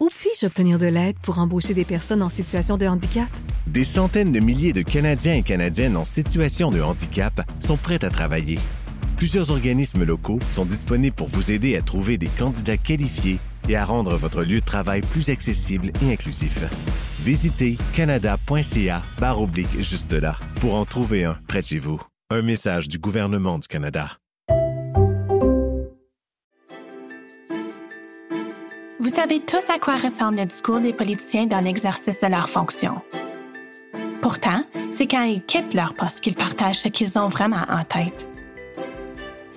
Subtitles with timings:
[0.00, 3.28] Où puis-je obtenir de l'aide pour embaucher des personnes en situation de handicap?
[3.66, 8.08] Des centaines de milliers de Canadiens et Canadiennes en situation de handicap sont prêts à
[8.08, 8.58] travailler.
[9.18, 13.84] Plusieurs organismes locaux sont disponibles pour vous aider à trouver des candidats qualifiés et à
[13.84, 16.60] rendre votre lieu de travail plus accessible et inclusif.
[17.20, 19.02] Visitez canada.ca
[19.36, 22.00] oblique juste là pour en trouver un près de chez vous.
[22.30, 24.12] Un message du gouvernement du Canada.
[29.00, 33.00] Vous savez tous à quoi ressemble le discours des politiciens dans l'exercice de leurs fonctions.
[34.20, 38.28] Pourtant, c'est quand ils quittent leur poste qu'ils partagent ce qu'ils ont vraiment en tête.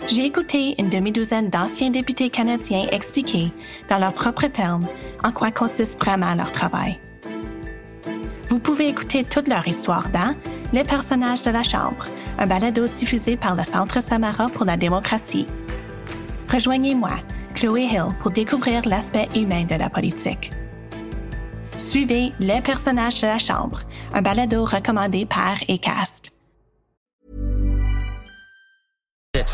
[0.08, 3.52] J'ai écouté une demi-douzaine d'anciens députés canadiens expliquer,
[3.90, 4.88] dans leurs propres termes,
[5.26, 6.98] en quoi consiste vraiment leur travail.
[8.48, 10.36] Vous pouvez écouter toute leur histoire dans
[10.72, 12.06] Les personnages de la Chambre,
[12.40, 15.48] un balado diffusé par le Centre Samara pour la démocratie.
[16.50, 17.12] Rejoignez-moi
[17.54, 20.52] Chloé Hill pour découvrir l'aspect humain de la politique.
[21.80, 23.82] Suivez Les personnages de la Chambre,
[24.14, 26.34] un balado recommandé par ECAST.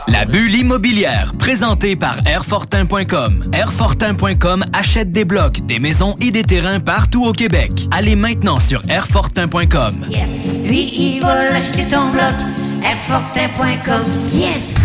[0.09, 3.50] La bulle immobilière, présentée par Airfortin.com.
[3.53, 7.88] Airfortin.com achète des blocs, des maisons et des terrains partout au Québec.
[7.91, 10.06] Allez maintenant sur Airfortin.com.
[10.09, 10.30] Yes.
[10.66, 12.34] Lui, il va acheter ton bloc.
[12.84, 14.03] Airfortin.com.
[14.34, 14.78] Yes.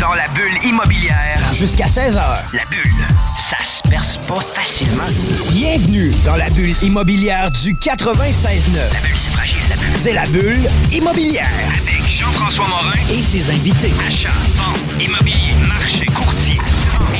[0.00, 1.38] Dans la bulle immobilière.
[1.52, 2.16] Jusqu'à 16h.
[2.54, 3.06] La bulle,
[3.36, 5.04] ça se perce pas facilement.
[5.50, 8.76] Bienvenue dans la bulle immobilière du 96.9.
[8.94, 9.96] La bulle, c'est fragile, la bulle.
[9.96, 11.46] C'est la bulle immobilière.
[11.68, 13.92] Avec Jean-François Morin Et ses invités.
[14.06, 16.58] Achat, vente, immobilier, marché, courtier,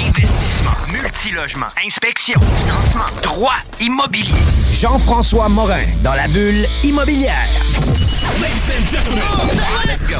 [0.09, 4.33] investissement, multilogement, inspection, financement, droit, immobilier.
[4.73, 7.47] Jean-François Morin dans la bulle immobilière.
[9.87, 10.17] Let's go.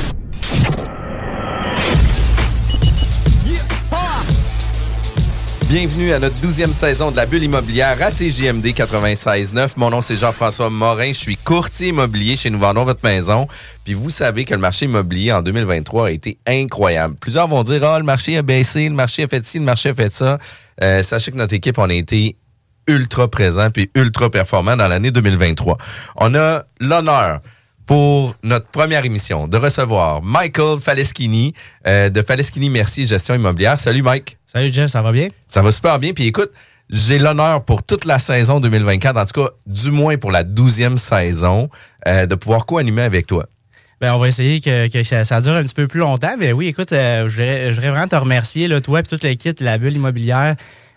[5.71, 9.75] Bienvenue à notre douzième saison de la bulle immobilière à CJMD 96.9.
[9.77, 11.11] Mon nom, c'est Jean-François Morin.
[11.11, 13.47] Je suis courtier immobilier chez Nous Vendons Votre Maison.
[13.85, 17.15] Puis vous savez que le marché immobilier en 2023 a été incroyable.
[17.21, 19.91] Plusieurs vont dire, ah, le marché a baissé, le marché a fait ci, le marché
[19.91, 20.39] a fait ça.
[20.83, 22.35] Euh, sachez que notre équipe, on a été
[22.89, 25.79] ultra présent puis ultra performant dans l'année 2023.
[26.17, 27.43] On a l'honneur
[27.91, 31.55] pour notre première émission de recevoir Michael Faleschini
[31.89, 33.81] euh, de Faleschini Merci Gestion Immobilière.
[33.81, 34.39] Salut Mike.
[34.47, 35.27] Salut Jeff, ça va bien?
[35.49, 36.13] Ça va super bien.
[36.13, 36.53] Puis écoute,
[36.89, 40.99] j'ai l'honneur pour toute la saison 2024, en tout cas, du moins pour la douzième
[40.99, 41.69] saison,
[42.07, 43.47] euh, de pouvoir co-animer avec toi.
[44.01, 46.37] Ben, on va essayer que, que ça, ça dure un petit peu plus longtemps.
[46.39, 49.25] Mais oui, écoute, euh, je voudrais je voudrais vraiment te remercier, là, toi et toute
[49.25, 50.55] l'équipe de la bulle immobilière,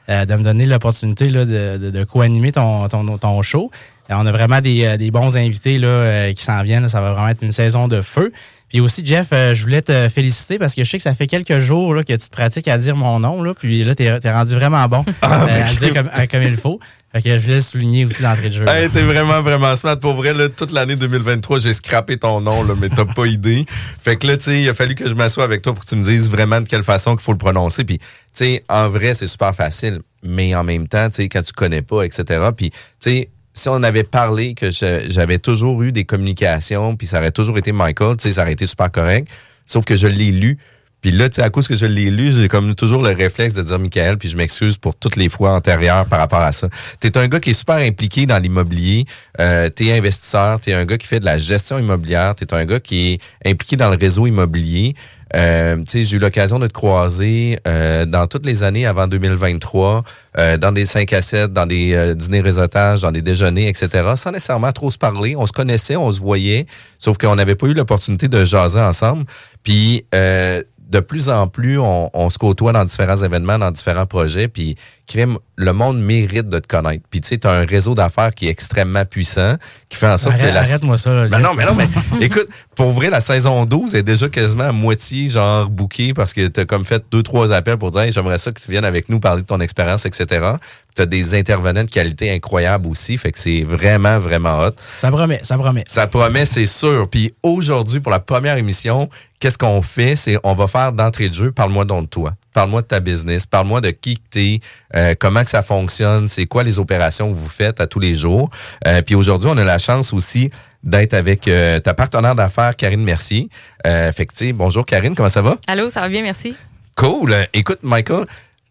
[0.10, 3.72] euh, de me donner l'opportunité de, de, de co-animer ton, ton, ton show.
[4.10, 6.84] Euh, on a vraiment des, euh, des bons invités là, euh, qui s'en viennent.
[6.84, 6.90] là.
[6.90, 8.32] Ça va vraiment être une saison de feu.
[8.74, 11.60] Puis aussi, Jeff, je voulais te féliciter parce que je sais que ça fait quelques
[11.60, 13.44] jours là, que tu te pratiques à dire mon nom.
[13.44, 16.58] Là, puis là, tu es, rendu vraiment bon Ah, euh, à le dire comme, il
[16.58, 16.80] faut.
[17.12, 18.66] Fait que je voulais le souligner aussi d'entrée de jeu.
[18.68, 20.00] Hey, t'es vraiment, vraiment smart.
[20.00, 23.64] Pour vrai, là, toute l'année 2023, j'ai scrappé ton nom, là, mais t'as pas idée.
[24.02, 25.90] Fait que là, tu sais, il a fallu que je m'assoie avec toi pour que
[25.90, 27.84] tu me dises vraiment de quelle façon qu'il faut le prononcer.
[27.84, 30.00] Puis, tu sais, en vrai, c'est super facile.
[30.24, 32.50] Mais en même temps, tu sais, quand tu connais pas, etc.
[32.58, 37.20] Puis, tu sais, si on avait parlé que j'avais toujours eu des communications, puis ça
[37.20, 39.30] aurait toujours été Michael, tu sais, ça aurait été super correct.
[39.66, 40.58] Sauf que je l'ai lu.
[41.04, 43.54] Puis là, tu sais, à cause que je l'ai lu, j'ai comme toujours le réflexe
[43.54, 46.70] de dire Michael, puis je m'excuse pour toutes les fois antérieures par rapport à ça.
[47.02, 49.04] T'es un gars qui est super impliqué dans l'immobilier.
[49.42, 52.80] Euh, t'es investisseur, t'es un gars qui fait de la gestion immobilière, t'es un gars
[52.80, 54.96] qui est impliqué dans le réseau immobilier.
[55.36, 59.08] Euh, tu sais, j'ai eu l'occasion de te croiser euh, dans toutes les années avant
[59.08, 60.04] 2023,
[60.38, 63.90] euh, dans des 5 à 7, dans des euh, dîners réseautage, dans des déjeuners, etc.,
[64.16, 65.36] sans nécessairement trop se parler.
[65.36, 66.68] On se connaissait, on se voyait,
[67.00, 69.26] sauf qu'on n'avait pas eu l'opportunité de jaser ensemble.
[69.64, 70.62] Puis, euh,
[70.94, 74.76] de plus en plus, on, on se côtoie dans différents événements, dans différents projets, puis
[75.08, 77.04] crime, le monde mérite de te connaître.
[77.10, 79.56] Puis tu sais, tu as un réseau d'affaires qui est extrêmement puissant,
[79.90, 80.60] qui fait en sorte Arrête- que la...
[80.62, 81.14] Arrête-moi ça.
[81.14, 81.88] là, Ben non, mais non, mais
[82.26, 86.48] écoute, pour vrai, la saison 12 est déjà quasiment à moitié, genre, bookée parce que
[86.48, 89.10] t'as comme fait deux, trois appels pour dire, Hey, j'aimerais ça que tu viennes avec
[89.10, 90.52] nous parler de ton expérience, etc.
[90.96, 94.72] T'as des intervenants de qualité incroyable aussi, fait que c'est vraiment, vraiment hot.
[94.98, 95.84] Ça promet, ça promet.
[95.88, 97.10] Ça promet, c'est sûr.
[97.10, 99.10] Puis aujourd'hui, pour la première émission,
[99.40, 100.16] qu'est-ce qu'on fait?
[100.16, 102.34] C'est on va faire d'entrée de jeu, parle-moi donc de toi.
[102.54, 104.60] Parle-moi de ta business, parle-moi de qui que t'es,
[104.96, 108.16] euh, comment que ça fonctionne, c'est quoi les opérations que vous faites à tous les
[108.16, 108.50] jours.
[108.88, 110.52] Euh, puis aujourd'hui, on a la chance aussi
[110.84, 113.50] d'être avec euh, ta partenaire d'affaires, Karine Mercier.
[113.88, 115.58] Euh, fait que, tu sais, bonjour Karine, comment ça va?
[115.68, 116.56] Allô, ça va bien, merci.
[116.96, 117.36] Cool.
[117.54, 118.26] Écoute, Michael,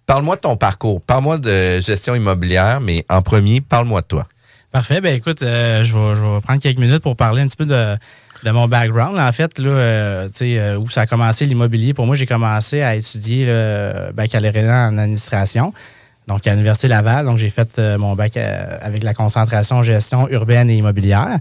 [0.06, 1.00] parle-moi de ton parcours.
[1.00, 4.26] Parle-moi de gestion immobilière, mais en premier, parle-moi de toi.
[4.72, 5.02] Parfait.
[5.02, 7.66] Ben écoute, euh, je, vais, je vais prendre quelques minutes pour parler un petit peu
[7.66, 7.94] de,
[8.44, 9.18] de mon background.
[9.18, 11.94] En fait, là, euh, euh, où ça a commencé l'immobilier.
[11.94, 15.72] Pour moi, j'ai commencé à étudier le baccalauréat en administration.
[16.28, 17.24] donc à l'Université Laval.
[17.26, 21.38] Donc, j'ai fait euh, mon bac avec la concentration gestion urbaine et immobilière.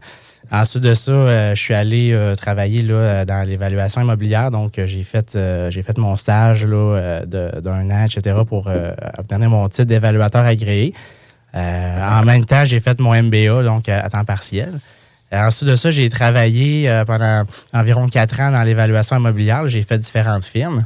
[0.51, 4.51] Ensuite de ça, je suis allé travailler là, dans l'évaluation immobilière.
[4.51, 5.37] Donc, j'ai fait,
[5.69, 8.69] j'ai fait mon stage là, de- d'un an, etc., pour
[9.17, 10.93] obtenir mon titre d'évaluateur agréé.
[11.53, 14.73] En même temps, j'ai fait mon MBA, donc à temps partiel.
[15.33, 19.67] Euh, ensuite de ça, j'ai travaillé euh, pendant environ quatre ans dans l'évaluation immobilière.
[19.67, 20.85] J'ai fait différentes firmes.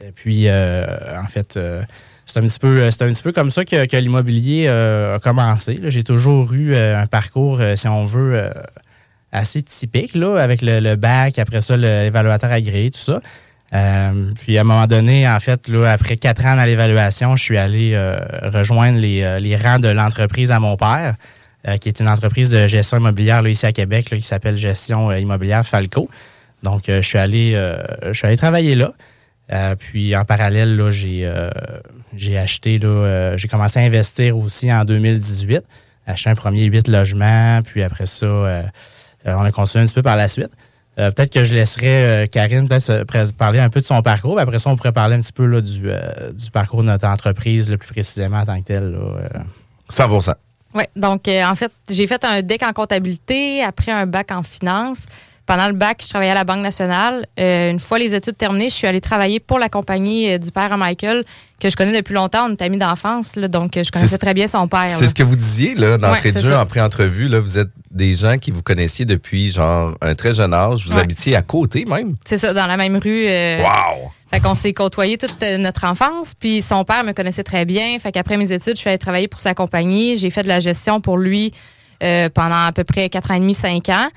[0.00, 0.86] Et puis, euh,
[1.18, 1.58] en fait,
[2.26, 5.78] c'est un petit peu, un petit peu comme ça que, que l'immobilier a commencé.
[5.84, 8.52] J'ai toujours eu un parcours, si on veut,
[9.32, 13.20] assez typique, là, avec le, bac, après ça, l'évaluateur agréé, tout ça.
[14.40, 17.56] Puis à un moment donné, en fait, là, après quatre ans dans l'évaluation, je suis
[17.56, 17.96] allé
[18.42, 21.14] rejoindre les, les rangs de l'entreprise à mon père,
[21.66, 24.56] euh, qui est une entreprise de gestion immobilière là, ici à Québec, là, qui s'appelle
[24.56, 26.08] Gestion euh, immobilière Falco.
[26.62, 27.52] Donc, euh, je suis allé,
[28.02, 28.92] je suis allé travailler là.
[29.78, 31.30] Puis en parallèle, là, j'ai,
[32.16, 35.62] j'ai acheté, là, j'ai commencé à investir aussi en 2018,
[36.06, 38.64] acheté un premier huit logements, puis après ça,
[39.26, 40.50] on a continué un petit peu par la suite.
[40.98, 44.38] Euh, peut-être que je laisserai euh, Karine peut-être parler un peu de son parcours.
[44.38, 47.06] Après ça, on pourrait parler un petit peu là, du, euh, du parcours de notre
[47.06, 48.92] entreprise, là, plus précisément en tant que tel.
[48.92, 49.28] Là, euh.
[49.88, 50.08] 100
[50.74, 54.42] Oui, donc euh, en fait, j'ai fait un DEC en comptabilité, après un bac en
[54.42, 55.06] finance.
[55.46, 57.26] Pendant le bac, je travaillais à la Banque nationale.
[57.38, 60.50] Euh, une fois les études terminées, je suis allée travailler pour la compagnie euh, du
[60.50, 61.22] père à Michael,
[61.60, 62.46] que je connais depuis longtemps.
[62.48, 64.96] On est amis d'enfance, là, donc je connaissais très bien son père.
[64.98, 67.28] C'est ce que vous disiez là, d'entrée Ouais, de jeu en pré-entrevue.
[67.28, 70.86] Là, vous êtes des gens qui vous connaissiez depuis genre un très jeune âge.
[70.86, 71.02] Vous Ouais.
[71.02, 72.14] habitiez à côté même?
[72.24, 73.26] C'est ça, dans la même rue.
[73.26, 74.10] Wow!
[74.34, 76.34] Fait qu'on s'est côtoyés toute euh, notre enfance.
[76.34, 77.96] Puis son père me connaissait très bien.
[78.00, 80.16] Fait qu'après mes études, je suis allée travailler pour sa compagnie.
[80.16, 81.52] J'ai fait de la gestion pour lui
[82.02, 84.08] euh, pendant à peu près 4 ans et demi, 5 ans.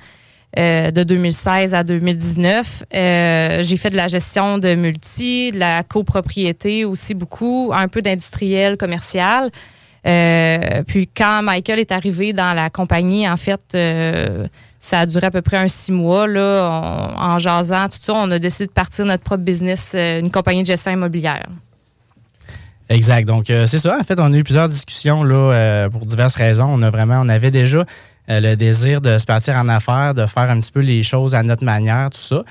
[0.58, 2.82] euh, de 2016 à 2019.
[2.92, 8.02] Euh, j'ai fait de la gestion de multi, de la copropriété aussi beaucoup, un peu
[8.02, 9.52] d'industriel commercial.
[10.02, 13.76] Puis quand Michael est arrivé dans la compagnie, en fait,
[14.78, 16.26] ça a duré à peu près un six mois.
[16.26, 20.30] Là, en jasant, tout ça, on a décidé de partir notre propre business, euh, une
[20.30, 21.46] compagnie de gestion immobilière.
[22.88, 23.26] Exact.
[23.26, 23.98] Donc, euh, c'est ça.
[23.98, 26.68] En fait, on a eu plusieurs discussions là, euh, pour diverses raisons.
[26.70, 27.84] On a vraiment, on avait déjà
[28.30, 31.42] le désir de se partir en affaires, de faire un petit peu les choses à
[31.42, 32.42] notre manière, tout ça.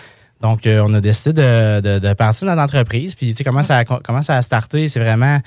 [0.41, 3.13] Donc, on a décidé de, de, de partir notre entreprise.
[3.13, 4.89] Puis, tu sais, comment ça a, comment ça a starté?
[4.89, 5.39] C'est vraiment,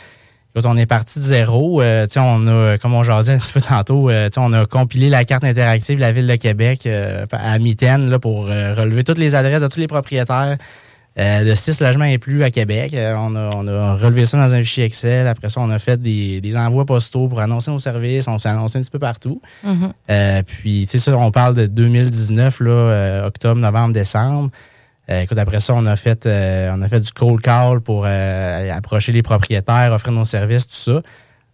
[0.54, 3.38] quand on est parti de zéro, euh, tu sais, on a, comme on jasait un
[3.38, 6.26] petit peu tantôt, euh, tu sais, on a compilé la carte interactive de la Ville
[6.26, 9.86] de Québec euh, à mitaine là, pour euh, relever toutes les adresses de tous les
[9.86, 10.56] propriétaires
[11.18, 12.94] euh, de six logements et plus à Québec.
[12.94, 15.26] Euh, on, a, on a relevé ça dans un fichier Excel.
[15.26, 18.28] Après ça, on a fait des, des envois postaux pour annoncer nos services.
[18.28, 19.42] On s'est annoncé un petit peu partout.
[19.64, 19.92] Mhm.
[20.08, 24.50] Euh, puis, tu sais, ça, on parle de 2019, là, euh, octobre, novembre, décembre.
[25.10, 28.04] Euh, écoute, après ça, on a fait, euh, on a fait du cold call pour
[28.06, 31.02] euh, approcher les propriétaires, offrir nos services, tout ça.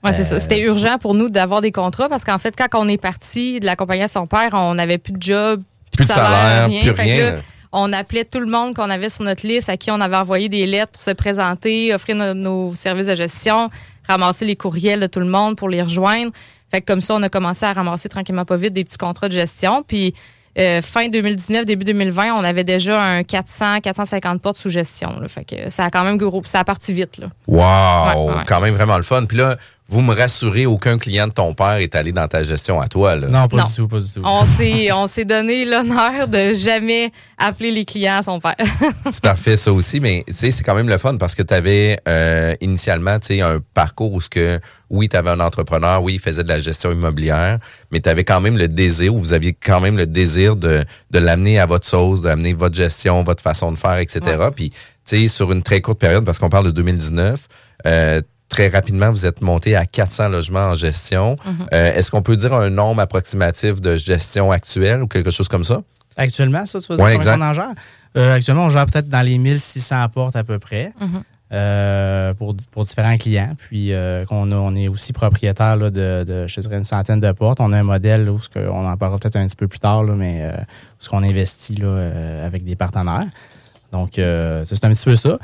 [0.05, 0.39] Ouais, c'est ça.
[0.39, 3.67] C'était urgent pour nous d'avoir des contrats parce qu'en fait, quand on est parti de
[3.67, 5.63] la compagnie à son père, on n'avait plus de job,
[5.93, 7.31] Plus de salaire, plus Fait que rien.
[7.33, 7.39] là,
[7.73, 10.49] on appelait tout le monde qu'on avait sur notre liste, à qui on avait envoyé
[10.49, 13.71] des lettres pour se présenter, offrir no- nos services de gestion,
[14.07, 16.31] ramasser les courriels de tout le monde pour les rejoindre.
[16.71, 19.29] Fait que comme ça, on a commencé à ramasser tranquillement pas vite des petits contrats
[19.29, 19.83] de gestion.
[19.87, 20.15] Puis
[20.59, 25.19] euh, fin 2019, début 2020, on avait déjà un 400, 450 portes sous gestion.
[25.21, 25.29] là.
[25.29, 27.19] Fait que ça a quand même gros, ça a parti vite.
[27.19, 27.27] Là.
[27.47, 28.27] Wow!
[28.29, 28.43] Ouais, ouais.
[28.47, 29.25] Quand même vraiment le fun.
[29.27, 29.57] Puis là,
[29.89, 33.15] vous me rassurez, aucun client de ton père est allé dans ta gestion à toi.
[33.15, 33.29] Là.
[33.29, 33.65] Non, pas Non.
[33.67, 34.21] du tout, pas du tout.
[34.25, 38.57] On s'est, on s'est donné l'honneur de jamais appeler les clients à son père.
[39.11, 41.55] C'est parfait, ça aussi, mais tu sais, c'est quand même le fun parce que tu
[41.55, 41.99] avais
[42.61, 46.21] initialement tu sais, un parcours où ce que, oui, tu avais un entrepreneur, oui, il
[46.21, 47.59] faisait de la gestion immobilière,
[47.91, 50.85] mais tu avais quand même le désir, ou vous aviez quand même le désir de,
[51.11, 54.21] de l'amener à votre sauce, d'amener votre gestion, votre façon de faire, etc.
[54.55, 57.47] Puis, tu sais, sur une très courte période, parce qu'on parle de 2019,
[57.87, 61.37] euh, Très rapidement, vous êtes monté à 400 logements en gestion.
[61.45, 61.67] Mhm.
[61.73, 65.65] Euh, Est-ce qu'on peut dire un nombre approximatif de gestion actuelle ou quelque chose comme
[65.65, 65.83] ça?
[66.17, 67.39] Actuellement, ça, tu veux dire Ouais, exact.
[67.39, 67.73] on en gère?
[68.17, 71.23] Euh, actuellement, on gère peut-être dans les 1600 portes à peu près Mhm.
[71.53, 73.55] euh, pour, pour différents clients.
[73.59, 77.21] Puis, euh, qu'on a, on est aussi propriétaire là, de, de, je dirais, une centaine
[77.21, 77.61] de portes.
[77.61, 79.69] On a un modèle là, où ce que- on en parlera peut-être un petit peu
[79.69, 83.27] plus tard, là, mais euh, où ce qu'on investit là, euh, avec des partenaires.
[83.93, 85.39] Donc, euh, c'est un petit peu ça.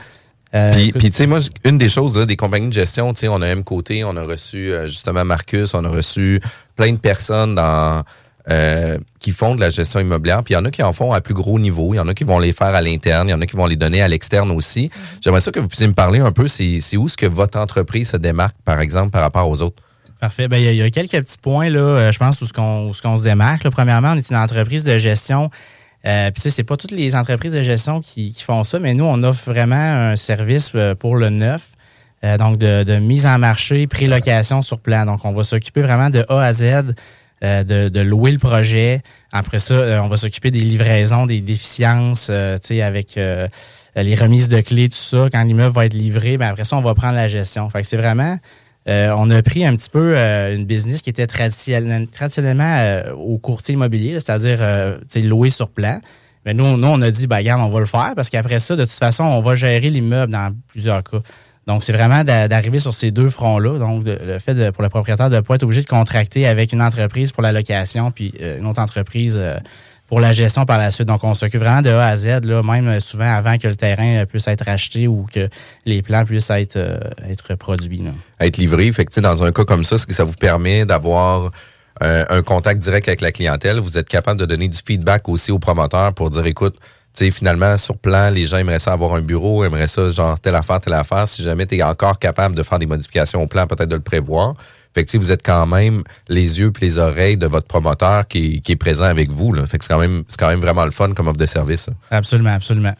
[0.55, 3.29] Euh, Puis, tu sais, moi, une des choses là, des compagnies de gestion, tu sais,
[3.29, 6.41] on a M côté, on a reçu euh, justement Marcus, on a reçu
[6.77, 8.03] plein de personnes dans
[8.51, 10.43] euh, qui font de la gestion immobilière.
[10.43, 12.09] Puis il y en a qui en font à plus gros niveau, il y en
[12.09, 14.03] a qui vont les faire à l'interne, il y en a qui vont les donner
[14.03, 14.91] à l'externe aussi.
[15.23, 18.11] J'aimerais ça que vous puissiez me parler un peu, c'est où ce que votre entreprise
[18.11, 19.81] se démarque, par exemple, par rapport aux autres?
[20.21, 20.49] Parfait.
[20.49, 22.53] Ben, il y, a- il y a quelques petits points, là, je pense, où ce
[22.53, 23.65] qu'on se démarque.
[23.65, 23.71] là.
[23.71, 25.51] Premièrement, on est une entreprise de gestion.
[26.05, 29.05] Euh, Puis, c'est pas toutes les entreprises de gestion qui, qui font ça, mais nous,
[29.05, 29.77] on offre vraiment
[30.11, 31.73] un service euh, pour le neuf.
[32.25, 35.07] euh, donc de, de mise en marché, pré-location sur plan.
[35.07, 36.95] Donc, on va s'occuper vraiment de A à Z,
[37.45, 39.01] euh, de, de louer le projet.
[39.33, 43.19] Après ça, euh, on va s'occuper des livraisons, des déficiences, euh, tu sais, avec
[43.95, 45.29] les remises de clés, tout ça.
[45.31, 47.69] Quand l'immeuble va être livré, ben après ça, on va prendre la gestion.
[47.69, 48.39] Fait que c'est vraiment...
[48.89, 53.13] euh, on a pris un petit peu euh, une business qui était traditionnel- traditionnellement euh,
[53.15, 54.59] au courtier immobilier, c'est-à-dire
[55.17, 56.01] louer sur plan.
[56.45, 58.75] Mais nous, nous, on a dit, ben, regarde, on va le faire parce qu'après ça,
[58.75, 61.19] de toute façon, on va gérer l'immeuble dans plusieurs cas.
[61.69, 63.79] Donc, c'est vraiment d'a- d'arriver sur ces deux fronts-là.
[63.79, 66.83] Donc, le fait pour le propriétaire de ne pas être obligé de contracter avec une
[66.83, 69.41] entreprise pour la location, puis une autre entreprise
[70.13, 71.09] pour la gestion par la suite.
[71.09, 74.17] Donc, on s'occupe vraiment de A à Z, là, même souvent avant que le terrain
[74.17, 75.49] euh, puisse être acheté ou que
[75.87, 78.05] les plans puissent être, euh, produits.
[78.39, 78.93] être livré.
[78.93, 81.51] Fait que, dans un cas comme ça, ce que ça vous permet d'avoir
[82.03, 83.79] euh, un contact direct avec la clientèle.
[83.79, 86.75] Vous êtes capable de donner du feedback aussi aux promoteurs pour dire, écoute,
[87.15, 90.39] tu sais, finalement, sur plan, les gens aimeraient ça avoir un bureau, aimeraient ça, genre,
[90.39, 91.27] telle affaire, telle affaire.
[91.27, 94.03] Si jamais tu es encore capable de faire des modifications au plan, peut-être de le
[94.03, 94.57] prévoir.
[94.95, 98.61] Fait que, vous êtes quand même les yeux puis les oreilles de votre promoteur qui,
[98.61, 99.67] qui est présent avec vous, là.
[99.67, 101.89] Fait que c'est quand même, c'est quand même vraiment le fun comme offre de service.
[102.11, 102.95] Absolument, absolument.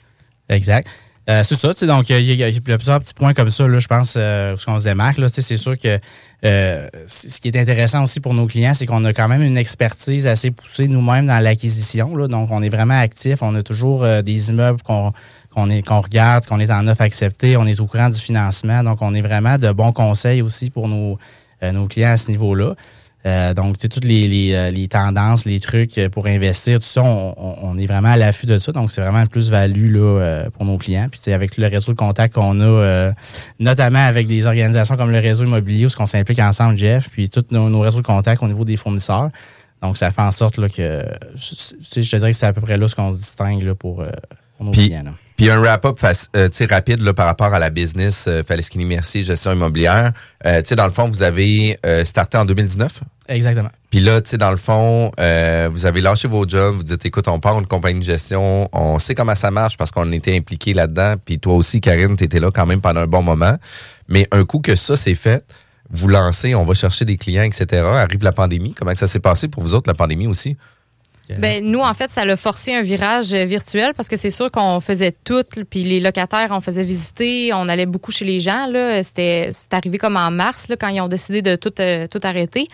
[0.49, 0.89] Exact.
[1.31, 4.15] Euh, c'est ça, donc il y, a- plusieurs petits points comme ça, là, je pense,
[4.17, 5.21] euh, où on se démarque.
[5.29, 6.01] C'est sûr que
[6.45, 9.57] euh, ce qui est intéressant aussi pour nos clients, c'est qu'on a quand même une
[9.57, 12.09] expertise assez poussée nous-mêmes dans l'acquisition.
[12.27, 13.39] Donc, on est vraiment actif.
[13.43, 15.13] On a toujours euh, des immeubles qu'on
[15.55, 18.83] qu'on qu'on regarde, qu'on est en offre acceptée, on est au courant du financement.
[18.83, 21.19] Donc, on est vraiment de bons conseils aussi pour nos,
[21.71, 22.75] nos clients à ce niveau-là.
[23.25, 26.81] Euh, donc, tu sais, toutes les, les, euh, les tendances, les trucs euh, pour investir,
[26.81, 28.73] tout ça, on, on- est vraiment à l'affût de ça.
[28.73, 31.07] Donc, c'est vraiment plus-value là, euh, pour nos clients.
[31.09, 33.13] Puis, tu sais, avec tout le réseau de contacts qu'on a, euh,
[33.61, 37.45] notamment avec des organisations comme le réseau immobilier, où on s'implique ensemble, Jeff, puis tous
[37.53, 39.31] nos, nos réseaux de contacts au niveau des fournisseurs.
[39.83, 41.05] Donc, ça fait en sorte là, que,
[41.37, 43.19] je, tu sais, je te dirais que c'est à peu près là ce qu'on se
[43.19, 44.11] distingue là, pour, euh,
[44.57, 45.05] pour nos Puis- clients.
[45.05, 45.13] là.
[45.37, 48.85] Puis un wrap-up euh, tu sais, rapide là, par rapport à la business euh, Faleskini
[48.85, 50.13] Merci, gestion immobilière.
[50.47, 53.01] Euh, tu sais, dans le fond, vous avez euh, starté en 2019.
[53.29, 53.71] Exactement.
[53.91, 57.05] Puis là, tu sais, dans le fond, euh, vous avez lâché vos jobs, vous dites,
[57.07, 60.37] écoute, on part une compagnie de gestion, on sait comment ça marche parce qu'on était
[60.37, 61.15] impliqué là-dedans.
[61.25, 63.57] Puis toi aussi, Karine, tu étais là quand même pendant un bon moment.
[64.09, 65.45] Mais un coup que ça c'est fait,
[65.91, 67.83] vous lancez, on va chercher des clients, etc.
[67.83, 68.75] Arrive la pandémie.
[68.75, 70.57] Comment que ça s'est passé pour vous autres, la pandémie aussi?
[71.39, 74.81] Ben, nous, en fait, ça l'a forcé un virage virtuel parce que c'est sûr qu'on
[74.81, 78.67] faisait tout, puis les locataires, on faisait visiter, on allait beaucoup chez les gens.
[79.03, 82.69] C'était, c'est arrivé comme en mars, là, quand ils ont décidé de tout, euh, arrêter.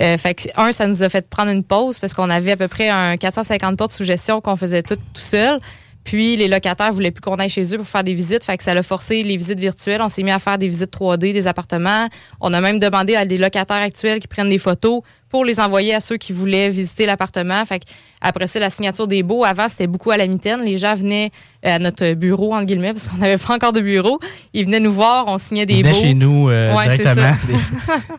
[0.00, 2.56] Euh, fait que, un, ça nous a fait prendre une pause parce qu'on avait à
[2.56, 5.60] peu près un 450 portes sous gestion qu'on faisait tout, tout seul.
[6.04, 8.42] Puis les locataires voulaient plus qu'on aille chez eux pour faire des visites.
[8.42, 10.02] Fait que ça l'a forcé les visites virtuelles.
[10.02, 12.08] On s'est mis à faire des visites 3D des appartements.
[12.40, 15.02] On a même demandé à des locataires actuels qui prennent des photos
[15.32, 17.64] pour les envoyer à ceux qui voulaient visiter l'appartement.
[17.64, 17.86] Fait que
[18.20, 20.62] après ça, la signature des baux, avant, c'était beaucoup à la mitaine.
[20.64, 21.30] Les gens venaient
[21.66, 24.20] euh, à notre bureau, entre guillemets, parce qu'on n'avait pas encore de bureau.
[24.52, 25.92] Ils venaient nous voir, on signait des baux.
[25.92, 27.34] chez nous euh, Ouais, directement,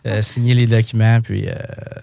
[0.04, 1.54] des- euh, signer les documents, puis euh,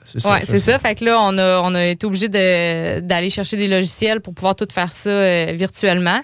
[0.05, 0.31] c'est ça.
[0.31, 0.79] Ouais, c'est ça.
[0.79, 4.33] Fait que là, on a, on a été obligé de- d'aller chercher des logiciels pour
[4.33, 6.21] pouvoir tout faire ça virtuellement.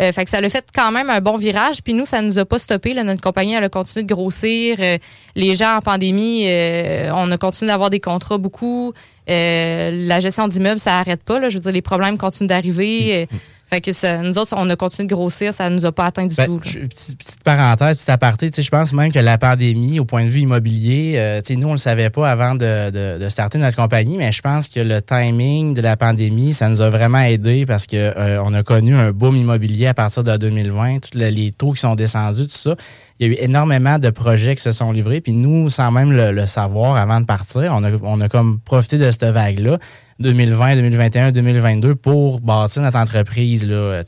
[0.00, 1.82] Euh, fait que ça l'a fait quand même un bon virage.
[1.82, 2.94] Puis nous, ça nous a pas stoppé.
[2.94, 3.04] là.
[3.04, 4.76] Notre compagnie, elle a continué de grossir.
[4.78, 4.98] Euh,
[5.34, 8.92] les gens en pandémie, euh, on a continué d'avoir des contrats beaucoup.
[9.28, 11.38] Euh, la gestion d'immeubles, ça arrête pas.
[11.38, 11.48] Là.
[11.48, 13.28] Je veux dire, les problèmes continuent d'arriver.
[13.70, 15.52] Fait que ça, nous autres, on a continué de grossir.
[15.52, 16.60] Ça nous a pas atteint du Ben, tout.
[16.64, 20.06] je- petite, petite parenthèse, petit aparté, tu sais, je pense même que la pandémie, au
[20.06, 23.18] point de vue immobilier, euh, tu sais, nous, on le savait pas avant de, de,
[23.22, 26.80] de starter notre compagnie, mais je pense que le timing de la pandémie, ça nous
[26.80, 30.34] a vraiment aidé parce que euh, on a connu un boom immobilier à partir de
[30.38, 32.74] 2020, tous le- les taux qui sont descendus, tout ça.
[33.20, 36.12] Il y a eu énormément de projets qui se sont livrés, puis nous, sans même
[36.12, 39.78] le, le savoir avant de partir, on a, on a comme profité de cette vague-là.
[40.20, 43.64] 2020, 2021, 2022 pour bâtir notre entreprise.
[43.66, 44.02] Là, euh.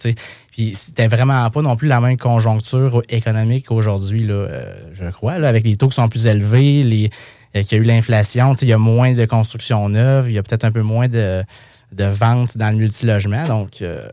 [0.50, 5.38] Puis c'était vraiment pas non plus la même conjoncture économique qu'aujourd'hui, là, euh, je crois,
[5.38, 7.10] là, avec les taux qui sont plus élevés, les,
[7.56, 10.38] euh, qu'il y a eu l'inflation, il y a moins de construction neuve, il y
[10.38, 11.44] a peut-être un peu moins de,
[11.92, 13.44] de ventes dans le multilogement.
[13.44, 14.08] Donc, euh,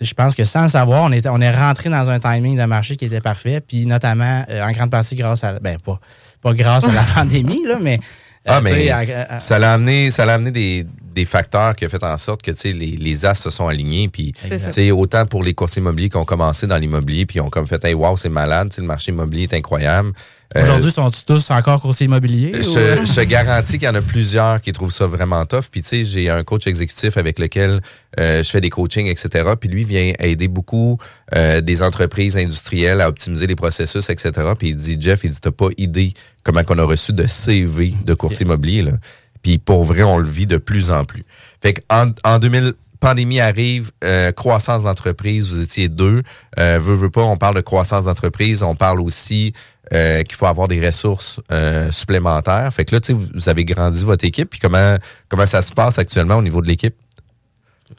[0.00, 2.64] je pense que sans le savoir, on, était, on est rentré dans un timing de
[2.64, 6.00] marché qui était parfait, puis notamment euh, en grande partie grâce à, ben pas,
[6.42, 7.98] pas grâce à la pandémie, là, mais
[8.48, 11.24] euh, Ah, tu sais, mais à- à- ça l'a amené, ça l'a amené des, des
[11.24, 14.08] facteurs qui ont fait en sorte que tu sais, les, les as se sont alignés.
[14.08, 14.32] Puis,
[14.92, 17.84] autant pour les courtiers immobiliers qui ont commencé dans l'immobilier, puis ils ont comme fait,
[17.84, 20.12] hey, wow, c'est malade, le marché immobilier est incroyable.
[20.56, 22.50] Euh, Aujourd'hui, sont tous encore coursiers immobiliers?
[22.56, 25.66] ou- je, garantis qu'il y en a plusieurs qui trouvent ça vraiment tough.
[25.70, 27.80] Puis, tu sais, j'ai un coach exécutif avec lequel
[28.18, 29.50] euh, je fais des coachings, etc.
[29.58, 30.98] Puis, lui vient aider beaucoup
[31.36, 34.32] euh, des entreprises industrielles à optimiser les processus, etc.
[34.58, 37.94] Puis, il dit, Jeff, il dit, t'as pas idée comment qu'on a reçu de CV
[38.04, 38.92] de courtier immobilier, là.
[39.42, 41.24] Puis, pour vrai, on le vit de plus en plus.
[41.62, 46.22] Fait en 2000, pandémie arrive, euh, croissance d'entreprise, vous étiez deux.
[46.58, 49.52] Euh, veux, veux pas, on parle de croissance d'entreprise, on parle aussi
[49.92, 52.72] euh, qu'il faut avoir des ressources euh, supplémentaires.
[52.72, 54.50] Fait que là, tu sais, vous, vous avez grandi votre équipe.
[54.50, 54.96] Puis comment,
[55.28, 56.94] comment ça se passe actuellement au niveau de l'équipe?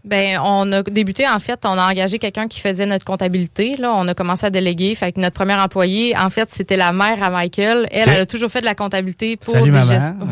[0.04, 3.78] Ben, on a débuté, en fait, on a engagé quelqu'un qui faisait notre comptabilité.
[3.78, 4.96] Là, on a commencé à déléguer.
[4.96, 7.88] Fait que notre première employée, en fait, c'était la mère à Michael.
[7.92, 10.16] Elle, elle a toujours fait de la comptabilité pour Salut, des maman.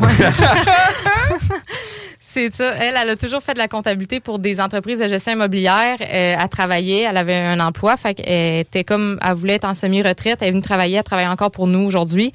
[2.20, 2.72] C'est ça.
[2.80, 5.96] Elle, elle a toujours fait de la comptabilité pour des entreprises de gestion immobilière.
[6.00, 7.96] Euh, elle travaillait, elle avait un emploi.
[7.96, 10.38] Fait qu'elle était comme, elle voulait être en semi-retraite.
[10.40, 12.32] Elle est venue travailler, elle travaille encore pour nous aujourd'hui.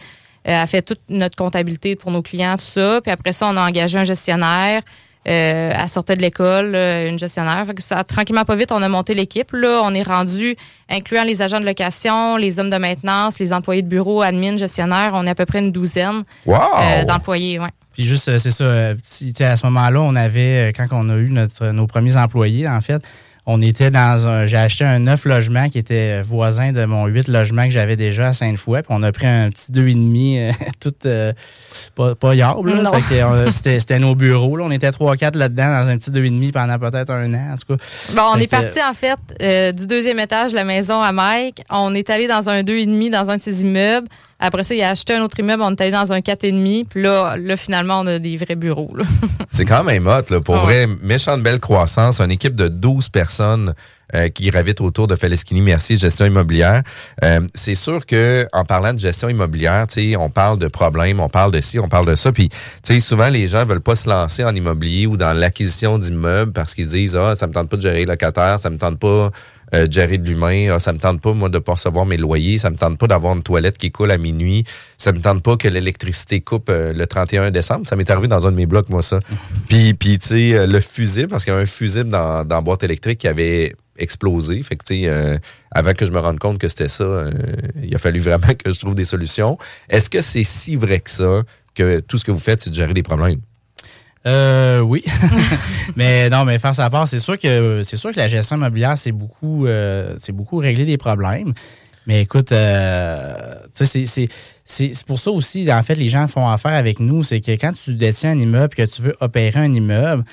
[0.47, 2.99] Euh, elle fait toute notre comptabilité pour nos clients, tout ça.
[3.01, 4.81] Puis après ça, on a engagé un gestionnaire.
[5.27, 7.65] Euh, elle sortait de l'école, euh, une gestionnaire.
[7.65, 9.51] Fait que ça, tranquillement, pas vite, on a monté l'équipe.
[9.53, 10.55] Là, on est rendu,
[10.89, 15.11] incluant les agents de location, les hommes de maintenance, les employés de bureau, admin, gestionnaire.
[15.15, 16.57] On est à peu près une douzaine Wow!
[16.79, 17.59] euh, d'employés.
[17.59, 17.69] Ouais.
[17.93, 21.67] Puis juste, euh, c'est ça, à ce moment-là, on avait, quand on a eu notre,
[21.67, 23.01] nos premiers employés, en fait,
[23.47, 24.45] on était dans un.
[24.47, 28.29] J'ai acheté un neuf logements qui était voisin de mon huit logements que j'avais déjà
[28.29, 28.81] à Sainte-Foy.
[28.81, 31.31] Puis on a pris un petit deux et demi, euh, tout euh,
[31.95, 32.81] pas, pas yable, là.
[32.81, 32.93] Non.
[32.93, 34.57] Fait que, C'était c'était nos bureaux.
[34.57, 34.65] Là.
[34.65, 37.53] On était trois, quatre là-dedans dans un petit deux et demi pendant peut-être un an,
[37.53, 37.83] en tout cas.
[38.15, 41.11] Bon, on Fait est parti en fait euh, du deuxième étage de la maison à
[41.11, 41.61] Mike.
[41.69, 44.07] On est allé dans un deux et demi dans un de ses immeubles.
[44.37, 45.63] Après ça, il a acheté un autre immeuble.
[45.63, 46.83] On est allé dans un quatre et demi.
[46.83, 48.91] Puis là, là, finalement, on a des vrais bureaux.
[48.93, 49.05] là.
[49.49, 50.41] C'est quand même hot, là.
[50.41, 52.19] Pour Ah vrai, méchante belle croissance.
[52.19, 56.83] Une équipe de 12 personnes euh, qui gravitent autour de Feleschini Mercier Gestion immobilière.
[57.23, 59.87] Euh, c'est sûr que en parlant de gestion immobilière,
[60.19, 62.31] on parle de problèmes, on parle de ci, on parle de ça.
[62.31, 62.49] Puis,
[62.99, 66.87] souvent, les gens veulent pas se lancer en immobilier ou dans l'acquisition d'immeubles parce qu'ils
[66.87, 69.31] disent, ah, ça me tente pas de gérer les locataires, ça me tente pas
[69.73, 72.17] euh, de gérer de l'humain, ah, ça me tente pas, moi, de pas recevoir mes
[72.17, 74.63] loyers, ça me tente pas d'avoir une toilette qui coule à minuit,
[74.97, 77.87] ça me tente pas que l'électricité coupe euh, le 31 décembre.
[77.87, 79.19] Ça m'est arrivé dans un de mes blocs, moi, ça.
[79.69, 82.55] Puis, puis tu sais, euh, le fusible, parce qu'il y a un fusible dans, dans
[82.55, 84.61] la boîte électrique qui avait explosé.
[84.61, 85.37] Fait que, tu sais, euh,
[85.71, 87.31] avant que je me rende compte que c'était ça, euh,
[87.81, 89.57] il a fallu vraiment que je trouve des solutions.
[89.89, 91.43] Est-ce que c'est si vrai que ça,
[91.73, 93.39] que tout ce que vous faites, c'est de gérer des problèmes?
[94.27, 95.03] Euh, oui.
[95.95, 98.97] mais non, mais faire sa part, c'est sûr que c'est sûr que la gestion immobilière,
[98.97, 101.53] c'est beaucoup, euh, c'est beaucoup régler des problèmes.
[102.07, 104.27] Mais écoute, euh, c'est- c'est- c'est
[104.93, 107.23] c'est pour ça aussi, en fait, les gens font affaire avec nous.
[107.23, 110.23] C'est que quand tu détiens un immeuble, que tu veux opérer un immeuble,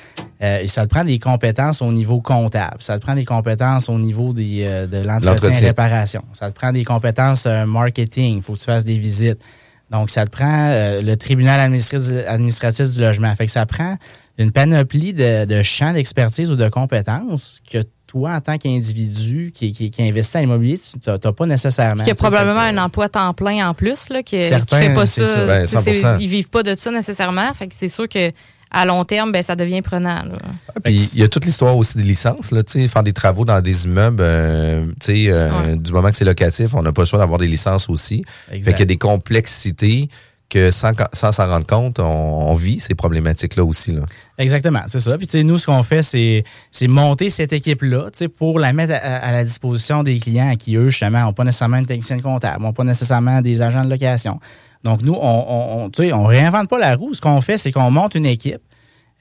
[0.43, 2.77] euh, ça te prend des compétences au niveau comptable.
[2.81, 6.23] Ça te prend des compétences au niveau des, euh, de l'entretien et réparation.
[6.35, 8.37] Ça te prend des compétences euh, marketing.
[8.37, 9.39] Il faut que tu fasses des visites.
[9.93, 13.35] Donc, ça te prend euh, le tribunal administratif, du logement.
[13.37, 13.97] Fait que ça prend
[14.39, 19.73] une panoplie de, de champs d'expertise ou de compétences que toi, en tant qu'individu qui,
[19.73, 22.05] qui, qui investit en immobilier, tu n'as pas nécessairement.
[22.05, 25.07] Y a probablement un emploi temps plein en plus là, qui, qui Certains, fait pas
[25.07, 25.25] ça.
[25.25, 25.47] ça.
[25.47, 26.17] Ben, Tu sais, c'est- 100%.
[26.21, 27.53] ils vivent pas de ça nécessairement.
[27.55, 28.31] Fait que c'est sûr que
[28.73, 30.23] à long terme, ben, ça devient prenant.
[30.23, 30.35] là.
[30.83, 33.45] Puis il y a toute l'histoire aussi des licences, là, tu sais, faire des travaux
[33.45, 37.03] dans des immeubles, euh, tu sais, euh, du moment que c'est locatif, on n'a pas
[37.03, 38.25] le choix d'avoir des licences aussi.
[38.51, 38.65] Exact.
[38.65, 40.09] Fait qu'il y a des complexités
[40.49, 43.93] que sans sans s'en rendre compte, on, on vit ces problématiques-là aussi.
[43.93, 44.03] Là.
[44.37, 45.17] Exactement, c'est ça.
[45.17, 48.59] Puis tu sais, nous, ce qu'on fait, c'est, c'est monter cette équipe-là, tu sais, pour
[48.59, 51.87] la mettre à, à la disposition des clients qui, eux, justement, n'ont pas nécessairement une
[51.87, 54.41] technicienne comptable, n'ont pas nécessairement des agents de location.
[54.85, 57.15] Donc, nous, on, on, on, réinvente pas la roue.
[57.15, 58.61] Ce qu'on fait, c'est qu'on monte une équipe.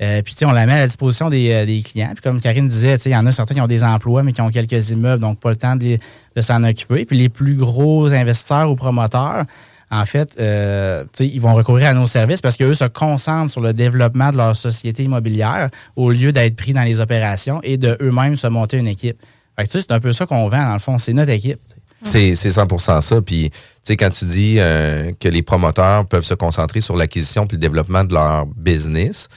[0.01, 2.11] Euh, puis, on la met à la disposition des, euh, clients.
[2.13, 4.41] Puis, comme Karine disait, il y en a certains qui ont des emplois, mais qui
[4.41, 5.97] ont quelques immeubles, donc pas le temps de,
[6.39, 7.05] s'en occuper.
[7.05, 9.45] Puis, les plus gros investisseurs ou promoteurs,
[9.91, 13.73] en fait, euh, ils vont recourir à nos services parce qu'eux se concentrent sur le
[13.73, 18.37] développement de leur société immobilière au lieu d'être pris dans les opérations et de eux-mêmes
[18.37, 19.17] se monter une équipe.
[19.57, 20.97] Fait que, c'est un peu ça qu'on vend, dans le fond.
[20.97, 21.59] C'est notre équipe.
[22.03, 23.21] C'est 100% ça.
[23.21, 27.47] Puis, tu sais, quand tu dis euh, que les promoteurs peuvent se concentrer sur l'acquisition
[27.47, 29.27] puis le développement de leur business,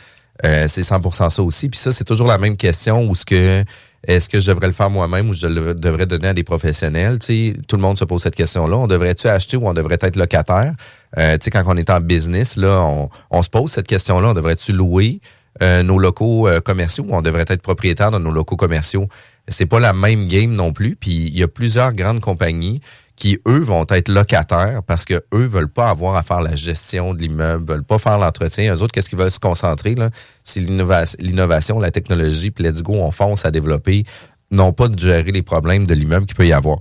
[0.44, 1.68] euh, c'est 100% ça aussi.
[1.68, 3.64] Puis ça, c'est toujours la même question où ce que
[4.06, 7.18] est-ce que je devrais le faire moi-même ou je le devrais donner à des professionnels?
[7.18, 8.76] Tu tout le monde se pose cette question-là.
[8.76, 10.74] On devrait-tu acheter ou on devrait être locataire?
[11.16, 14.28] Euh, tu sais, quand on est en business, là, on, on se pose cette question-là.
[14.28, 15.20] On devrait-tu louer
[15.62, 19.08] euh, nos locaux euh, commerciaux ou on devrait être propriétaire de nos locaux commerciaux?
[19.48, 20.96] C'est pas la même game non plus.
[20.96, 22.80] Puis il y a plusieurs grandes compagnies
[23.16, 27.14] qui, eux, vont être locataires parce que eux veulent pas avoir à faire la gestion
[27.14, 28.74] de l'immeuble, veulent pas faire l'entretien.
[28.74, 30.10] Eux autres, qu'est-ce qu'ils veulent se concentrer, là?
[30.42, 34.04] C'est l'innovation, la technologie, puis let's go, on fonce à développer,
[34.50, 36.78] non pas de gérer les problèmes de l'immeuble qu'il peut y avoir.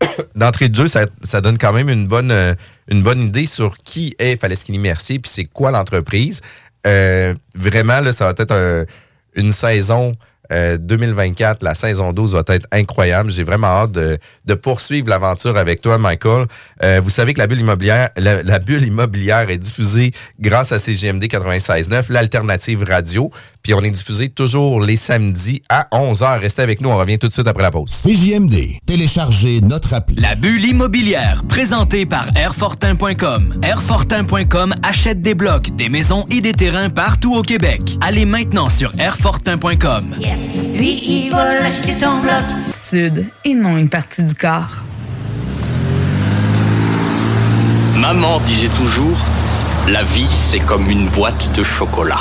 [0.34, 2.54] D'entrée de jeu, ça, ça donne quand même une bonne, euh,
[2.88, 6.40] une bonne idée sur qui est Faleschini Mercier, puis c'est quoi l'entreprise.
[6.86, 8.84] Euh, vraiment, là, ça va être un-
[9.34, 10.12] une saison
[10.52, 13.30] euh, 2024, la saison 12 va être incroyable.
[13.30, 16.46] J'ai vraiment hâte de, de poursuivre l'aventure avec toi, Michael.
[16.82, 20.78] Euh, vous savez que la bulle immobilière, la, la bulle immobilière est diffusée grâce à
[20.78, 23.30] CGMD 96.9, l'alternative radio.
[23.64, 26.40] Puis on est diffusé toujours les samedis à 11h.
[26.40, 27.88] Restez avec nous, on revient tout de suite après la pause.
[27.88, 30.16] CJMD, téléchargez notre appli.
[30.16, 33.60] La bulle immobilière, présentée par Airfortin.com.
[33.62, 37.96] Airfortin.com achète des blocs, des maisons et des terrains partout au Québec.
[38.02, 40.16] Allez maintenant sur Airfortin.com.
[40.20, 40.38] Yes.
[40.76, 42.44] Lui, il va l'acheter ton bloc.
[42.70, 44.82] Sud et non une partie du corps.
[47.96, 49.16] Maman disait toujours,
[49.88, 52.20] la vie c'est comme une boîte de chocolat.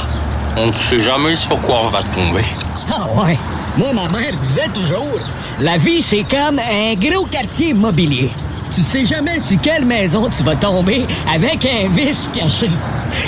[0.56, 2.44] On ne sait jamais sur quoi on va tomber.
[2.90, 3.38] Ah ouais.
[3.76, 5.18] Moi, ma mère disait toujours,
[5.60, 8.30] la vie, c'est comme un gros quartier immobilier.
[8.76, 12.72] Tu sais jamais sur quelle maison tu vas tomber avec un vice caché.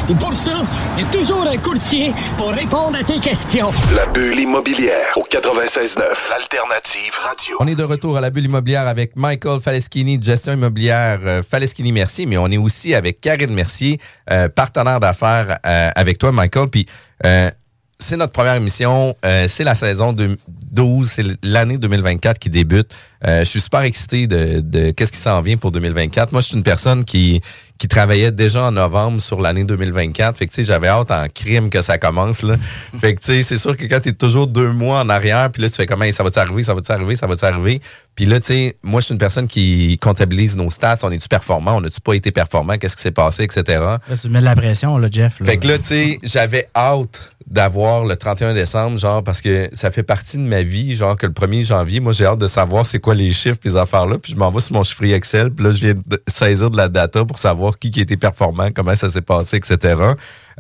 [0.10, 0.66] Et pour ça,
[0.98, 3.70] il y a toujours un courtier pour répondre à tes questions.
[3.96, 6.00] La bulle immobilière au 96.9,
[6.32, 7.58] l'alternative radio.
[7.60, 11.92] On est de retour à la bulle immobilière avec Michael Faleschini, gestion immobilière euh, Faleschini
[11.92, 14.00] Mercier, mais on est aussi avec Karine Mercier,
[14.32, 16.70] euh, partenaire d'affaires euh, avec toi, Michael.
[16.70, 16.88] Puis
[17.24, 17.52] euh,
[18.00, 20.38] c'est notre première émission, euh, c'est la saison de
[20.72, 22.94] 12, c'est l'année 2024 qui débute.
[23.28, 26.32] Euh, je suis super excité de, de qu'est-ce qui s'en vient pour 2024.
[26.32, 27.42] Moi, je suis une personne qui
[27.78, 30.38] qui travaillait déjà en novembre sur l'année 2024.
[30.38, 32.56] Fait que, tu sais, j'avais hâte en crime que ça commence, là.
[33.00, 35.62] fait que, tu sais, c'est sûr que quand t'es toujours deux mois en arrière, puis
[35.62, 37.82] là, tu fais comment, ça va-tu arriver, ça va-tu arriver, ça va-tu arriver?
[38.16, 41.00] Puis là, tu sais, moi, je suis une personne qui comptabilise nos stats.
[41.04, 41.76] On est-tu performant?
[41.76, 42.78] On n'a-tu pas été performant?
[42.78, 43.64] Qu'est-ce qui s'est passé, etc.
[43.68, 45.42] Là, tu mets de la pression, là, Jeff.
[45.42, 45.46] là.
[45.46, 49.92] Fait que là, tu sais, j'avais hâte d'avoir le 31 décembre, genre, parce que ça
[49.92, 52.86] fait partie de ma vie, genre, que le 1er janvier, moi, j'ai hâte de savoir
[52.86, 54.18] c'est quoi les chiffres les affaires-là.
[54.18, 56.88] Puis je m'envoie sur mon chiffrier Excel, puis là, je viens de saisir de la
[56.88, 59.96] data pour savoir qui, qui était performant, comment ça s'est passé, etc.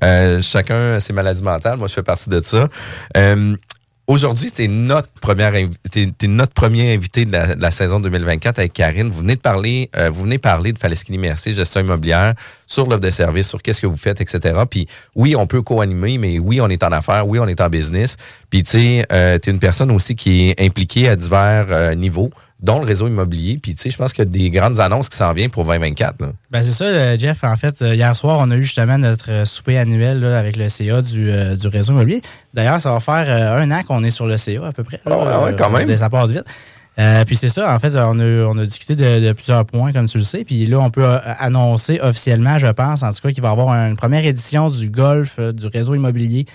[0.03, 1.77] Euh, chacun ses maladies mentales.
[1.77, 2.67] Moi, je fais partie de ça.
[3.17, 3.55] Euh,
[4.07, 5.53] Aujourd'hui, c'est notre première
[5.91, 9.09] t'es- notre premier invité de la, de la saison 2024 avec Karine.
[9.09, 12.35] Vous venez de parler, euh, vous venez parler de Faleschini Mercier, gestion immobilière,
[12.67, 14.59] sur l'offre de service, sur qu'est-ce que vous faites, etc.
[14.69, 17.69] Puis oui, on peut co-animer, mais oui, on est en affaires, oui, on est en
[17.69, 18.15] business.
[18.51, 22.29] Puis tu sais, euh, t'es une personne aussi qui est impliquée à divers euh, niveaux,
[22.65, 23.59] dont le réseau immobilier.
[23.61, 25.63] Puis tu sais, je pense qu'il y a des grandes annonces qui s'en viennent pour
[25.65, 26.19] 2024.
[26.21, 26.27] là.
[26.51, 27.43] Ben c'est ça, euh, Jeff.
[27.43, 30.57] En fait, euh, hier soir, on a eu justement notre euh, souper annuel là, avec
[30.57, 32.21] le CA du, euh, du réseau immobilier.
[32.53, 34.99] D'ailleurs, ça va faire euh, un an qu'on est sur le CA à peu près.
[35.05, 35.15] là.
[35.15, 35.95] Ah ouais, ouais, quand même.
[35.95, 36.43] Ça passe vite.
[36.97, 39.91] Euh, puis c'est ça, en fait, on a, on a discuté de, de plusieurs points,
[39.91, 40.43] comme tu le sais.
[40.45, 41.05] Puis là, on peut
[41.39, 44.89] annoncer officiellement, je pense, en tout cas, qu'il va y avoir une première édition du
[44.89, 46.45] golf du réseau immobilier.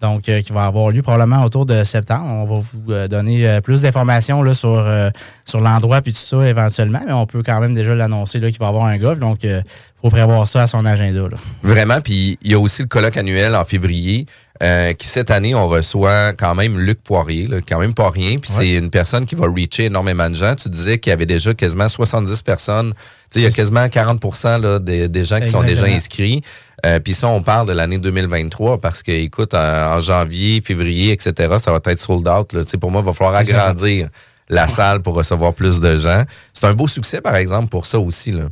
[0.00, 2.24] Donc, euh, qui va avoir lieu probablement autour de septembre.
[2.24, 5.10] On va vous euh, donner euh, plus d'informations là, sur, euh,
[5.44, 8.58] sur l'endroit puis tout ça éventuellement, mais on peut quand même déjà l'annoncer là, qu'il
[8.60, 9.18] va y avoir un golf.
[9.18, 9.62] Donc, il
[10.00, 11.28] faut prévoir ça à son agenda.
[11.28, 11.36] Là.
[11.62, 14.26] Vraiment, puis il y a aussi le colloque annuel en février,
[14.62, 18.36] euh, qui cette année, on reçoit quand même Luc Poirier, là, quand même pas rien,
[18.36, 20.54] puis c'est une personne qui va reacher énormément de gens.
[20.54, 23.88] Tu disais qu'il y avait déjà quasiment 70 personnes, tu sais, il y a quasiment
[23.88, 24.22] 40
[24.60, 26.42] là, des, des gens qui sont déjà inscrits.
[26.86, 29.58] Euh, puis ça, on parle de l'année 2023 parce que, écoute, en,
[29.96, 32.52] en janvier, février, etc., ça va être sold out.
[32.52, 32.64] Là.
[32.64, 33.40] Tu sais, Pour moi, il va falloir ça.
[33.40, 34.08] agrandir
[34.48, 36.24] la salle pour recevoir plus de gens.
[36.52, 38.32] C'est un beau succès, par exemple, pour ça aussi.
[38.32, 38.44] Là.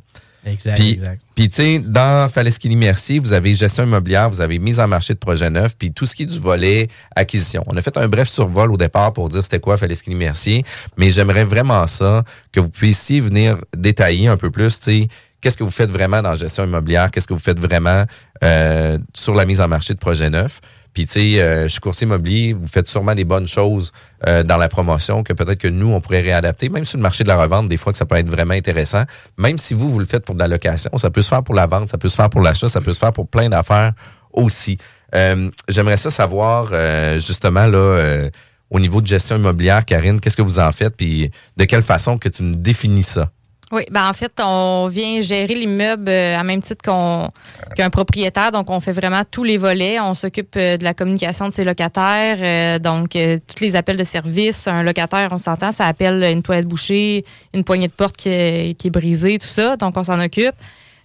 [0.46, 1.22] Exact, Puis, exact.
[1.34, 5.12] puis, tu sais, dans Faleschini Mercier, vous avez gestion immobilière, vous avez mise en marché
[5.12, 7.62] de projet neuf, puis tout ce qui est du volet acquisition.
[7.66, 10.64] On a fait un bref survol au départ pour dire c'était quoi Faleschini Mercier,
[10.96, 15.08] mais j'aimerais vraiment ça, que vous puissiez venir détailler un peu plus, tu sais,
[15.40, 18.04] qu'est-ce que vous faites vraiment dans la gestion immobilière, qu'est-ce que vous faites vraiment
[18.44, 20.60] euh, sur la mise en marché de projet neuf?
[20.94, 23.92] Puis, tu sais, euh, je suis courtier immobilier, vous faites sûrement des bonnes choses
[24.26, 27.22] euh, dans la promotion que peut-être que nous, on pourrait réadapter, même sur le marché
[27.22, 29.04] de la revente, des fois que ça peut être vraiment intéressant.
[29.36, 31.54] Même si vous, vous le faites pour de la location, ça peut se faire pour
[31.54, 33.92] la vente, ça peut se faire pour l'achat, ça peut se faire pour plein d'affaires
[34.32, 34.78] aussi.
[35.14, 38.28] Euh, J'aimerais ça savoir, euh, justement, là,
[38.70, 42.18] au niveau de gestion immobilière, Karine, qu'est-ce que vous en faites, puis de quelle façon
[42.18, 43.30] que tu me définis ça?
[43.70, 47.28] Oui, ben en fait, on vient gérer l'immeuble euh, à même titre qu'on
[47.76, 48.50] qu'un propriétaire.
[48.50, 50.00] Donc, on fait vraiment tous les volets.
[50.00, 52.38] On s'occupe euh, de la communication de ses locataires.
[52.40, 54.66] euh, donc, tous les appels de service.
[54.68, 58.78] Un locataire, on s'entend, ça appelle une toilette bouchée, une poignée de porte qui est,
[58.78, 59.76] qui est brisée, tout ça.
[59.76, 60.54] Donc, on s'en occupe.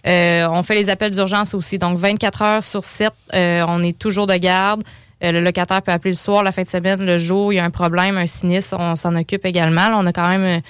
[0.06, 1.78] Euh, on fait les appels d'urgence aussi.
[1.78, 4.82] Donc, 24 heures sur 7, euh, on est toujours de garde.
[5.20, 7.64] Le locataire peut appeler le soir, la fin de semaine, le jour, il y a
[7.64, 9.88] un problème, un sinistre, on s'en occupe également.
[9.94, 10.60] On a quand même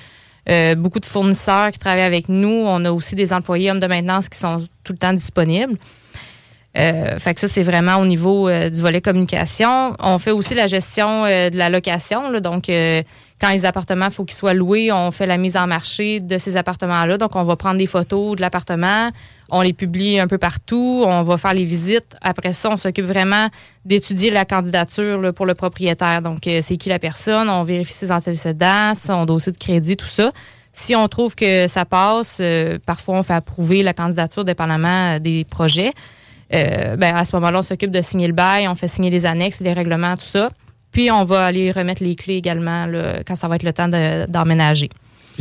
[0.49, 2.49] euh, beaucoup de fournisseurs qui travaillent avec nous.
[2.49, 5.77] On a aussi des employés hommes de maintenance qui sont tout le temps disponibles.
[6.77, 9.95] Euh, fait que ça, c'est vraiment au niveau euh, du volet communication.
[10.01, 12.33] On fait aussi la gestion de la location.
[12.41, 12.71] donc,
[13.41, 16.39] quand les appartements, il faut qu'ils soient loués, on fait la mise en marché de
[16.39, 17.19] ces appartements-là.
[17.19, 19.11] Donc, on va prendre des photos de l'appartement.
[19.51, 21.05] On les publie un peu partout.
[21.07, 22.17] On va faire les visites.
[22.23, 23.49] Après ça, on s'occupe vraiment
[23.85, 26.23] d'étudier la candidature là, pour le propriétaire.
[26.23, 27.49] Donc, euh, c'est qui la personne.
[27.51, 30.33] On vérifie ses antécédents, son dossier de crédit, tout ça.
[30.73, 35.45] Si on trouve que ça passe, euh, parfois on fait approuver la candidature dépendamment des
[35.49, 35.93] projets.
[36.53, 39.25] Euh, ben, à ce moment-là, on s'occupe de signer le bail, on fait signer les
[39.25, 40.51] annexes, les règlements, tout ça.
[40.91, 43.89] Puis on va aller remettre les clés également là, quand ça va être le temps
[43.89, 44.91] de- d'emménager.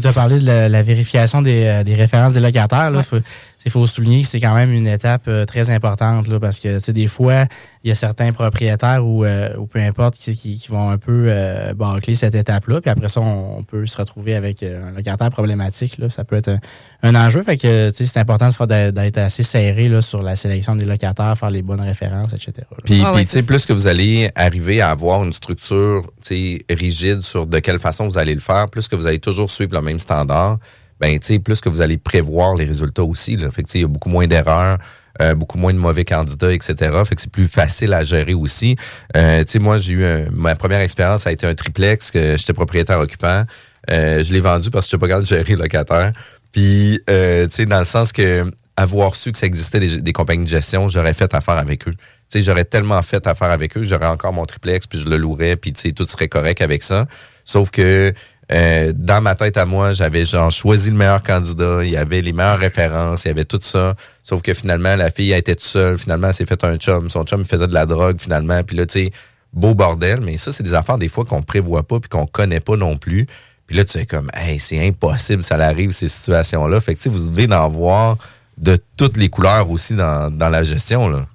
[0.02, 2.92] Tu as parlé de la, la vérification des, euh, des références des locataires.
[3.06, 3.18] Faut,
[3.65, 6.78] il faut souligner que c'est quand même une étape euh, très importante là, parce que
[6.78, 7.45] tu sais, des fois,
[7.84, 10.97] il y a certains propriétaires ou, euh, ou peu importe qui, qui- qui vont un
[10.97, 12.82] peu euh, bâcler cette étape-là.
[12.82, 15.97] Puis après ça, on, on peut se retrouver avec euh, un locataire problématique.
[15.97, 16.10] Là.
[16.10, 16.60] Ça peut être un,
[17.04, 17.41] un enjeu.
[17.43, 20.76] Fait que tu sais, c'est important de faire d'être assez serré là, sur la sélection
[20.76, 22.52] des locataires, faire les bonnes références, etc.
[22.60, 22.78] là.
[22.86, 27.45] Puis, sais, plus que vous allez arriver à avoir une structure tu sais, rigide sur
[27.45, 29.99] de quelle façon vous allez le faire, plus que vous allez toujours suivre le même
[29.99, 30.58] standard,
[31.04, 33.36] ben, tu sais, plus que vous allez prévoir les résultats aussi.
[33.36, 33.52] Là.
[33.52, 34.78] Fait que, il y a beaucoup moins d'erreurs.
[35.22, 36.76] euh, beaucoup moins de mauvais candidats, etc.
[37.06, 38.78] Fait que c'est plus facile à gérer aussi.
[39.16, 42.54] Euh, tu sais, moi, j'ai eu ma première expérience, a été un triplex que j'étais
[42.54, 43.44] propriétaire occupant.
[43.92, 46.13] Euh, je l'ai vendu parce que je n'étais pas capable de gérer le locataire.
[46.52, 47.13] Puis, tu
[47.52, 50.88] sais, dans le sens que avoir su que ça existait des, des compagnies de gestion,
[50.88, 51.94] j'aurais fait affaire avec eux.
[52.32, 55.58] Tu j'aurais tellement fait affaire avec eux, j'aurais encore mon triplex, puis je le louerais,
[55.58, 57.06] puis tu sais, tout serait correct avec ça.
[57.46, 58.13] Sauf que
[58.54, 62.22] euh, dans ma tête à moi, j'avais genre choisi le meilleur candidat, il y avait
[62.22, 63.96] les meilleures références, il y avait tout ça.
[64.22, 67.10] Sauf que finalement, la fille elle était toute seule, finalement, elle s'est fait un chum.
[67.10, 68.62] Son chum il faisait de la drogue, finalement.
[68.63, 69.12] Puis là, tu sais,
[69.54, 70.22] beau bordel.
[70.22, 72.96] Mais ça, c'est des affaires des fois qu'on prévoit pas puis qu'on connaît pas non
[72.98, 73.28] plus.
[73.66, 76.80] Puis là, tu sais, comme, hey, c'est impossible, ça arrive, ces situations-là.
[76.80, 78.18] Fait que, tu sais, vous devez en voir
[78.58, 81.26] de toutes les couleurs aussi dans, dans la gestion, là.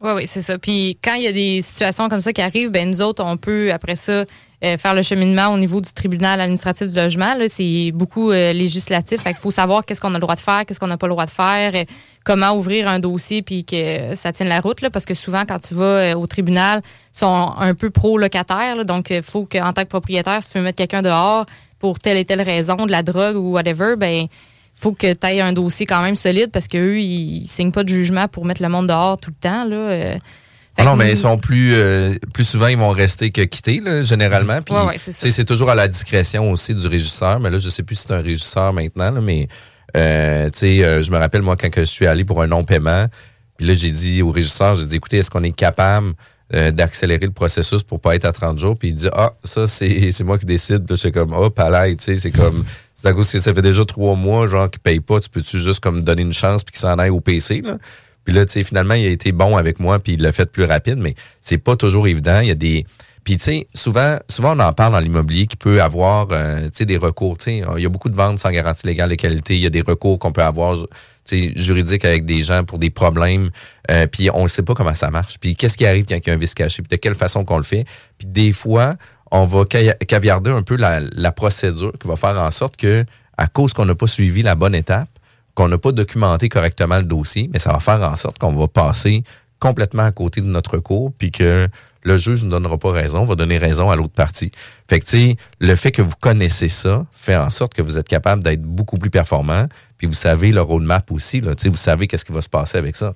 [0.00, 0.58] Oui, oui, c'est ça.
[0.58, 3.36] Puis quand il y a des situations comme ça qui arrivent, ben nous autres, on
[3.36, 4.24] peut, après ça,
[4.64, 7.34] euh, faire le cheminement au niveau du tribunal administratif du logement.
[7.48, 9.20] C'est beaucoup euh, législatif.
[9.20, 11.08] Fait qu'il faut savoir qu'est-ce qu'on a le droit de faire, qu'est-ce qu'on n'a pas
[11.08, 11.72] le droit de faire,
[12.24, 14.80] comment ouvrir un dossier puis que ça tienne la route.
[14.80, 16.80] Là, parce que souvent, quand tu vas euh, au tribunal,
[17.12, 18.84] ils sont un peu pro-locataires.
[18.84, 21.44] donc, il faut qu'en tant que propriétaire, si tu veux mettre quelqu'un dehors
[21.80, 24.26] pour telle et telle raison, de la drogue ou whatever, ben
[24.74, 27.88] faut que tu aies un dossier quand même solide parce qu'eux, ils signent pas de
[27.88, 29.64] jugement pour mettre le monde dehors tout le temps.
[29.64, 30.18] Là.
[30.78, 34.02] Ah non, mais ils sont plus euh, plus souvent ils vont rester que quitter là,
[34.02, 34.60] généralement.
[34.62, 37.40] Puis Ouais, ouais, c'est c'est toujours à la discrétion aussi du régisseur.
[37.40, 39.48] Mais là, je sais plus si c'est un régisseur maintenant, là, mais
[39.96, 42.46] euh, tu sais, euh, je me rappelle moi quand que je suis allé pour un
[42.46, 43.06] non-paiement.
[43.58, 46.14] Puis là, j'ai dit au régisseur, j'ai dit écoutez, est-ce qu'on est capable
[46.54, 48.76] euh, d'accélérer le processus pour pas être à 30 jours?
[48.78, 50.88] Puis il dit ah ça c'est c'est moi qui décide.
[50.88, 53.62] Là, j'étais comme oh palais, tu sais, c'est comme c'est à cause que ça fait
[53.62, 55.20] déjà trois mois genre qu'il paye pas.
[55.20, 57.76] Tu peux-tu juste comme donner une chance puis qu'il s'en aille au PC là?
[58.24, 60.50] Puis là, tu sais, finalement, il a été bon avec moi, puis il l'a fait
[60.50, 62.40] plus rapide, mais c'est pas toujours évident.
[62.40, 62.86] Il y a des.
[63.24, 66.70] Puis, tu sais, souvent, souvent, on en parle dans l'immobilier qui peut avoir, euh, tu
[66.72, 67.38] sais, des recours.
[67.38, 69.54] Tu sais, il y a beaucoup de ventes sans garantie légale de qualité.
[69.54, 70.86] Il y a des recours qu'on peut avoir, tu
[71.24, 73.50] sais, juridiques avec des gens pour des problèmes.
[73.92, 75.38] Euh, puis, on ne sait pas comment ça marche.
[75.38, 76.82] Puis, qu'est-ce qui arrive quand il y a un vice caché?
[76.82, 77.84] Puis, de quelle façon qu'on le fait?
[78.18, 78.96] Puis, des fois,
[79.30, 83.04] on va ca- caviarder un peu la, la procédure qui va faire en sorte que,
[83.38, 85.08] à cause qu'on n'a pas suivi la bonne étape,
[85.54, 88.68] qu'on n'a pas documenté correctement le dossier, mais ça va faire en sorte qu'on va
[88.68, 89.22] passer
[89.58, 91.68] complètement à côté de notre cours, puis que
[92.02, 94.50] le juge ne donnera pas raison, va donner raison à l'autre partie.
[94.88, 98.42] Fait que, le fait que vous connaissez ça fait en sorte que vous êtes capable
[98.42, 99.66] d'être beaucoup plus performant,
[99.98, 102.96] puis vous savez le roadmap aussi, là, vous savez qu'est-ce qui va se passer avec
[102.96, 103.14] ça.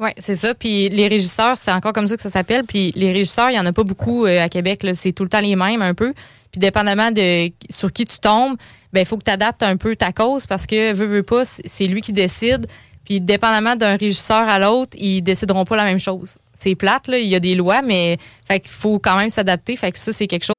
[0.00, 0.54] Oui, c'est ça.
[0.54, 2.64] Puis les régisseurs, c'est encore comme ça que ça s'appelle.
[2.64, 4.86] Puis les régisseurs, il n'y en a pas beaucoup euh, à Québec.
[4.94, 6.14] C'est tout le temps les mêmes un peu.
[6.52, 8.56] Puis dépendamment de sur qui tu tombes,
[8.92, 11.44] ben il faut que tu adaptes un peu ta cause parce que veux, veux pas,
[11.44, 12.66] c'est- c'est lui qui décide.
[13.04, 16.38] Puis dépendamment d'un régisseur à l'autre, ils décideront pas la même chose.
[16.54, 17.18] C'est plate, là.
[17.18, 19.74] Il y a des lois, mais fait qu'il faut quand même s'adapter.
[19.76, 20.54] Fait que ça, c'est quelque chose.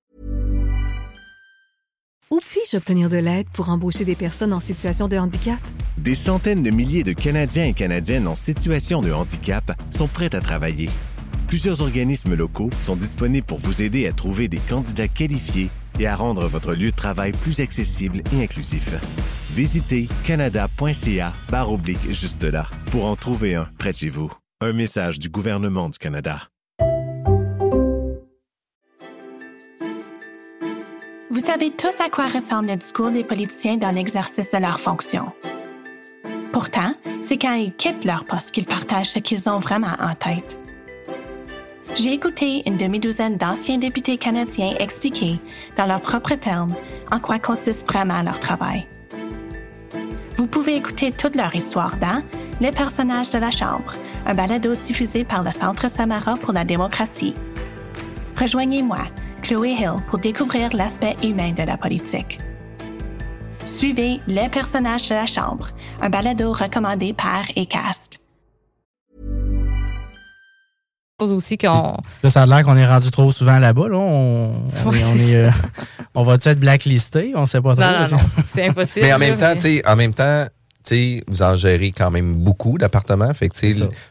[2.32, 5.58] Où puis-je obtenir de l'aide pour embaucher des personnes en situation de handicap?
[5.98, 10.40] Des centaines de milliers de Canadiens et Canadiennes en situation de handicap sont prêts à
[10.40, 10.92] travailler.
[11.48, 16.16] Plusieurs organismes locaux sont disponibles pour vous aider à trouver des candidats qualifiés et à
[16.16, 18.92] rendre votre lieu de travail plus accessible et inclusif.
[19.50, 24.32] Visitez canada.ca barre oblique juste là pour en trouver un près de chez vous.
[24.62, 26.44] Un message du gouvernement du Canada.
[31.32, 35.32] Vous savez tous à quoi ressemble le discours des politiciens dans l'exercice de leurs fonctions.
[36.52, 40.58] Pourtant, c'est quand ils quittent leur poste qu'ils partagent ce qu'ils ont vraiment en tête.
[41.96, 45.40] J'ai écouté une demi-douzaine d'anciens députés canadiens expliquer,
[45.78, 46.74] dans leurs propres termes,
[47.12, 48.88] en quoi consiste vraiment leur travail.
[50.36, 52.24] Vous pouvez écouter toute leur histoire dans
[52.60, 53.94] Les personnages de la Chambre,
[54.26, 57.36] un balado diffusé par le Centre Samara pour la démocratie.
[58.36, 59.06] Rejoignez-moi,
[59.42, 62.40] Chloé Hill, pour découvrir l'aspect humain de la politique.
[63.66, 65.70] Suivez Les personnages de la Chambre,
[66.02, 68.20] un balado recommandé par ACAST.
[71.22, 71.98] aussi qu'on.
[72.24, 73.90] Là, ça a l'air qu'on est rendu trop souvent là-bas.
[73.90, 73.98] Là.
[73.98, 74.54] On,
[74.86, 75.52] on, Ouais, est- on c'est est, euh,
[76.16, 77.34] on va-tu être blacklisté?
[77.36, 77.84] On sait pas trop.
[77.84, 79.06] Non, non, non, c'est impossible.
[79.06, 80.46] Mais en même temps, tu sais, en même temps,
[80.96, 83.34] sais, vous en gérez quand même beaucoup d'appartements.
[83.34, 83.56] Fait que,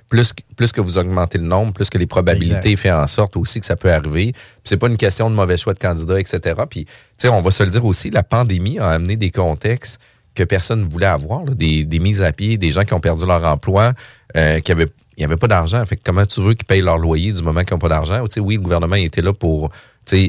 [0.09, 3.37] plus, que- plus que vous augmentez le nombre, plus que les probabilités fait en sorte
[3.37, 4.33] aussi que ça peut arriver.
[4.33, 6.41] Puis c'est pas une question de mauvais choix de candidats, etc.
[6.69, 10.01] Puis, tu sais, on va se le dire aussi, la pandémie a amené des contextes
[10.35, 13.01] que personne ne voulait avoir, là, des, des mises à pied, des gens qui ont
[13.01, 13.93] perdu leur emploi,
[14.37, 14.89] euh, qui avaient
[15.21, 15.85] avait pas d'argent.
[15.85, 18.23] Fait que comment tu veux qu'ils payent leur loyer du moment qu'ils n'ont pas d'argent?
[18.27, 19.69] Tu sais, oui, le gouvernement était là pour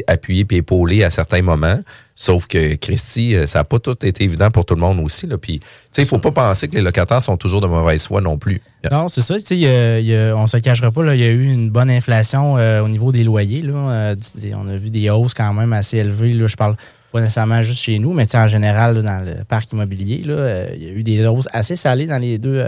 [0.08, 1.80] appuyer et épauler à certains moments.
[2.16, 5.26] Sauf que, Christy, euh, ça n'a pas tout été évident pour tout le monde aussi.
[5.42, 5.62] Puis,
[5.98, 8.62] il faut pas penser que les locataires sont toujours de mauvaise foi non plus.
[8.92, 9.36] Non, c'est ça.
[9.36, 13.24] On se cachera pas, il y a eu une bonne inflation euh, au niveau des
[13.24, 13.62] loyers.
[13.62, 13.74] Là.
[13.74, 14.16] Euh,
[14.54, 16.34] on a vu des hausses quand même assez élevées.
[16.34, 16.48] Là.
[16.48, 16.76] Je parle
[17.14, 20.92] pas nécessairement juste chez nous, mais en général, dans le parc immobilier, il y a
[20.92, 22.62] eu des hausses assez salées dans les deux,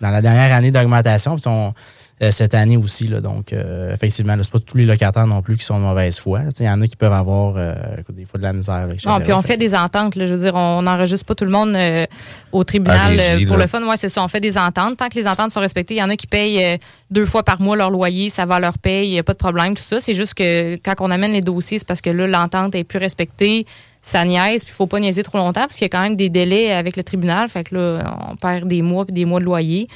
[0.00, 1.36] dans la dernière année d'augmentation.
[1.36, 1.72] Puis on-
[2.20, 3.06] cette année aussi.
[3.06, 6.18] Là, donc, euh, effectivement, c'est pas tous les locataires non plus qui sont de mauvaise
[6.18, 6.40] foi.
[6.58, 7.74] Il y en a qui peuvent avoir euh,
[8.10, 8.86] des fois de la misère.
[8.86, 8.94] là.
[9.06, 10.16] Non, puis on fait des ententes.
[10.16, 10.26] là.
[10.26, 12.06] je veux dire, on n'enregistre pas tout le monde euh,
[12.52, 13.64] au tribunal régie, euh, pour là.
[13.64, 13.86] le fun.
[13.86, 14.22] Ouais, c'est ça.
[14.22, 14.96] On fait des ententes.
[14.96, 16.76] Tant que les ententes sont respectées, il y en a qui payent euh,
[17.10, 19.38] deux fois par mois leur loyer, ça va leur paye, il n'y a pas de
[19.38, 20.00] problème, tout ça.
[20.00, 22.98] C'est juste que quand on amène les dossiers, c'est parce que là, l'entente est plus
[22.98, 23.66] respectée.
[24.00, 26.16] Ça niaise, puis il faut pas niaiser trop longtemps parce qu'il y a quand même
[26.16, 27.48] des délais avec le tribunal.
[27.48, 29.88] Fait que là, on perd des mois puis des mois de loyer.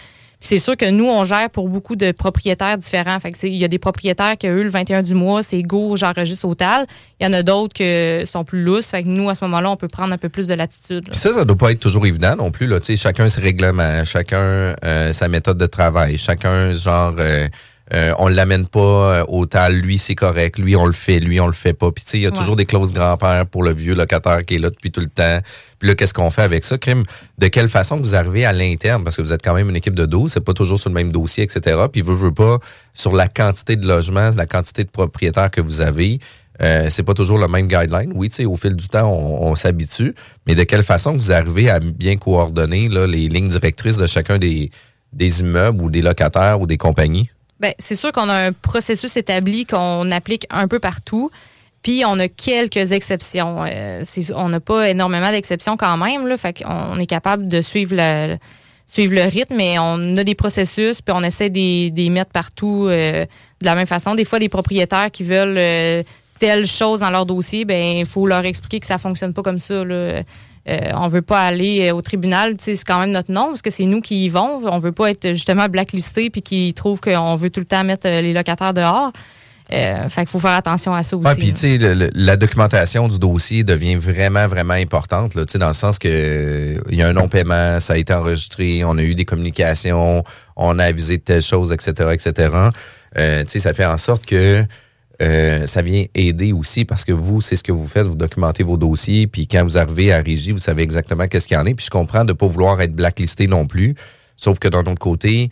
[0.43, 3.19] C'est sûr que nous, on gère pour beaucoup de propriétaires différents.
[3.21, 5.97] Fait que il y a des propriétaires qui, eux, le 21 du mois, c'est go,
[5.97, 6.87] j'enregistre au TAL.
[7.21, 8.89] Il y en a d'autres qui sont plus lousses.
[8.89, 11.05] Fait que nous, à ce moment-là, on peut prendre un peu plus de latitude.
[11.07, 11.13] là.
[11.13, 12.67] Puis ça, ça doit pas être toujours évident non plus.
[12.67, 12.79] Là.
[12.97, 17.49] Chacun ses règlements, chacun euh, sa méthode de travail, chacun genre euh,
[17.95, 18.79] euh, on l'amène pas
[19.21, 21.91] euh, au tal, lui c'est correct, lui on le fait, lui on le fait pas.
[21.93, 22.37] Puis tu sais, il y a Ouais.
[22.39, 25.41] toujours des clauses grand-père pour le vieux locataire qui est là depuis tout le temps.
[25.79, 27.03] Puis là, qu'est-ce qu'on fait avec ça, Crime?
[27.39, 29.05] De quelle façon vous arrivez à l'interne?
[29.05, 30.95] Parce que vous êtes quand même une équipe de 12, c'est pas toujours sur le
[30.95, 31.77] même dossier, etc.
[31.93, 32.59] Puis veut, veut pas,
[32.95, 36.19] sur la quantité de logements, la quantité de propriétaires que vous avez,
[36.63, 38.13] euh, c'est pas toujours le même guideline.
[38.15, 40.15] Oui, tu sais, au fil du temps, on, on s'habitue,
[40.47, 44.39] mais de quelle façon vous arrivez à bien coordonner là, les lignes directrices de chacun
[44.39, 44.71] des,
[45.13, 47.31] des immeubles ou des locataires ou des compagnies?
[47.63, 51.31] Ben, c'est sûr qu'on a un processus établi qu'on applique un peu partout.
[51.85, 53.65] Puis on a quelques exceptions.
[53.65, 54.03] Euh,
[54.35, 56.27] on n'a pas énormément d'exceptions quand même.
[56.27, 61.15] Là, fait qu'on est capable de suivre le, rythme, mais on a des processus, puis
[61.17, 63.25] on essaie d'y d'y mettre partout euh,
[63.61, 64.17] de la même façon.
[64.17, 66.03] Des fois, des propriétaires qui veulent euh,
[66.41, 69.61] telle chose dans leur dossier, ben il faut leur expliquer que ça fonctionne pas comme
[69.61, 69.85] ça.
[69.85, 70.23] Là.
[70.69, 73.71] Euh, on veut pas aller euh, au tribunal, c'est quand même notre nom parce que
[73.71, 74.61] c'est nous qui y vont.
[74.65, 78.07] On veut pas être justement blacklisté puis qui trouvent qu'on veut tout le temps mettre
[78.07, 79.13] euh, les locataires dehors.
[79.73, 81.27] Euh, fait qu'il faut faire attention à ça aussi.
[81.27, 85.59] Ouais, puis tu sais, la documentation du dossier devient vraiment, vraiment importante, là, tu sais,
[85.59, 88.99] dans le sens que euh, il y a un non-paiement, ça a été enregistré, on
[88.99, 90.25] a eu des communications,
[90.57, 92.55] on a avisé de telles choses, etc., etc.
[93.17, 94.65] Euh, tu sais, ça fait en sorte que
[95.23, 98.65] euh, ça vient aider aussi parce que vous, c'est ce que vous faites, vous documentez
[98.65, 101.67] vos dossiers, puis quand vous arrivez à Régie, vous savez exactement qu'est-ce qu'il y en
[101.67, 101.75] est.
[101.75, 103.95] Puis je comprends de pas vouloir être blacklisté non plus,
[104.37, 105.51] sauf que d'un autre côté,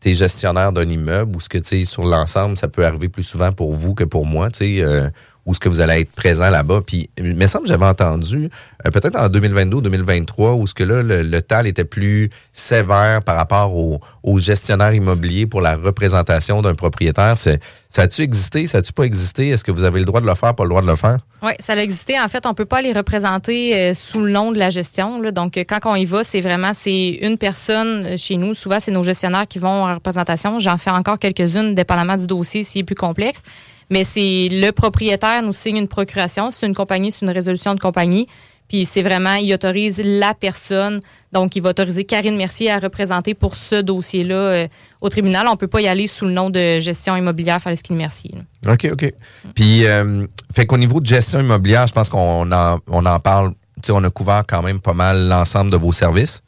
[0.00, 3.08] tu es gestionnaire d'un immeuble ou ce que tu sais sur l'ensemble, ça peut arriver
[3.08, 5.08] plus souvent pour vous que pour moi, tu sais, euh,
[5.46, 6.80] ou ce que vous allez être présent là-bas.
[6.86, 8.50] Puis, il me semble que j'avais entendu,
[8.86, 13.22] euh, peut-être en 2022 ou 2023, où ce que là, le, TAL était plus sévère
[13.22, 17.36] par rapport au, au gestionnaire immobilier pour la représentation d'un propriétaire.
[17.36, 18.66] Ça a-tu existé?
[18.66, 19.48] Ça a-tu pas existé?
[19.48, 21.18] Est-ce que vous avez le droit de le faire, pas le droit de le faire?
[21.42, 22.20] Oui, ça a existé.
[22.20, 25.20] En fait, on peut pas les représenter euh, sous le nom de la gestion.
[25.32, 28.54] Donc, euh, quand on y va, c'est vraiment c'est une personne chez nous.
[28.54, 30.60] Souvent, c'est nos gestionnaires qui vont en représentation.
[30.60, 33.42] J'en fais encore quelques-unes, dépendamment du dossier, s'il est plus complexe.
[33.90, 36.50] Mais c'est le propriétaire nous signe une procuration.
[36.50, 38.28] C'est une compagnie, c'est une résolution de compagnie.
[38.68, 41.00] Puis c'est vraiment, il autorise la personne.
[41.32, 44.68] Donc, il va autoriser Karine Mercier à représenter pour ce dossier-là euh,
[45.00, 45.48] au tribunal.
[45.48, 48.30] On peut pas y aller sous le nom de gestion immobilière Falesquine Mercier.
[48.68, 49.12] OK, OK.
[49.56, 50.24] Puis, euh,
[50.54, 53.50] fait qu'au niveau de gestion immobilière, je pense qu'on en, on en parle,
[53.82, 56.40] tu sais, on a couvert quand même pas mal l'ensemble de vos services.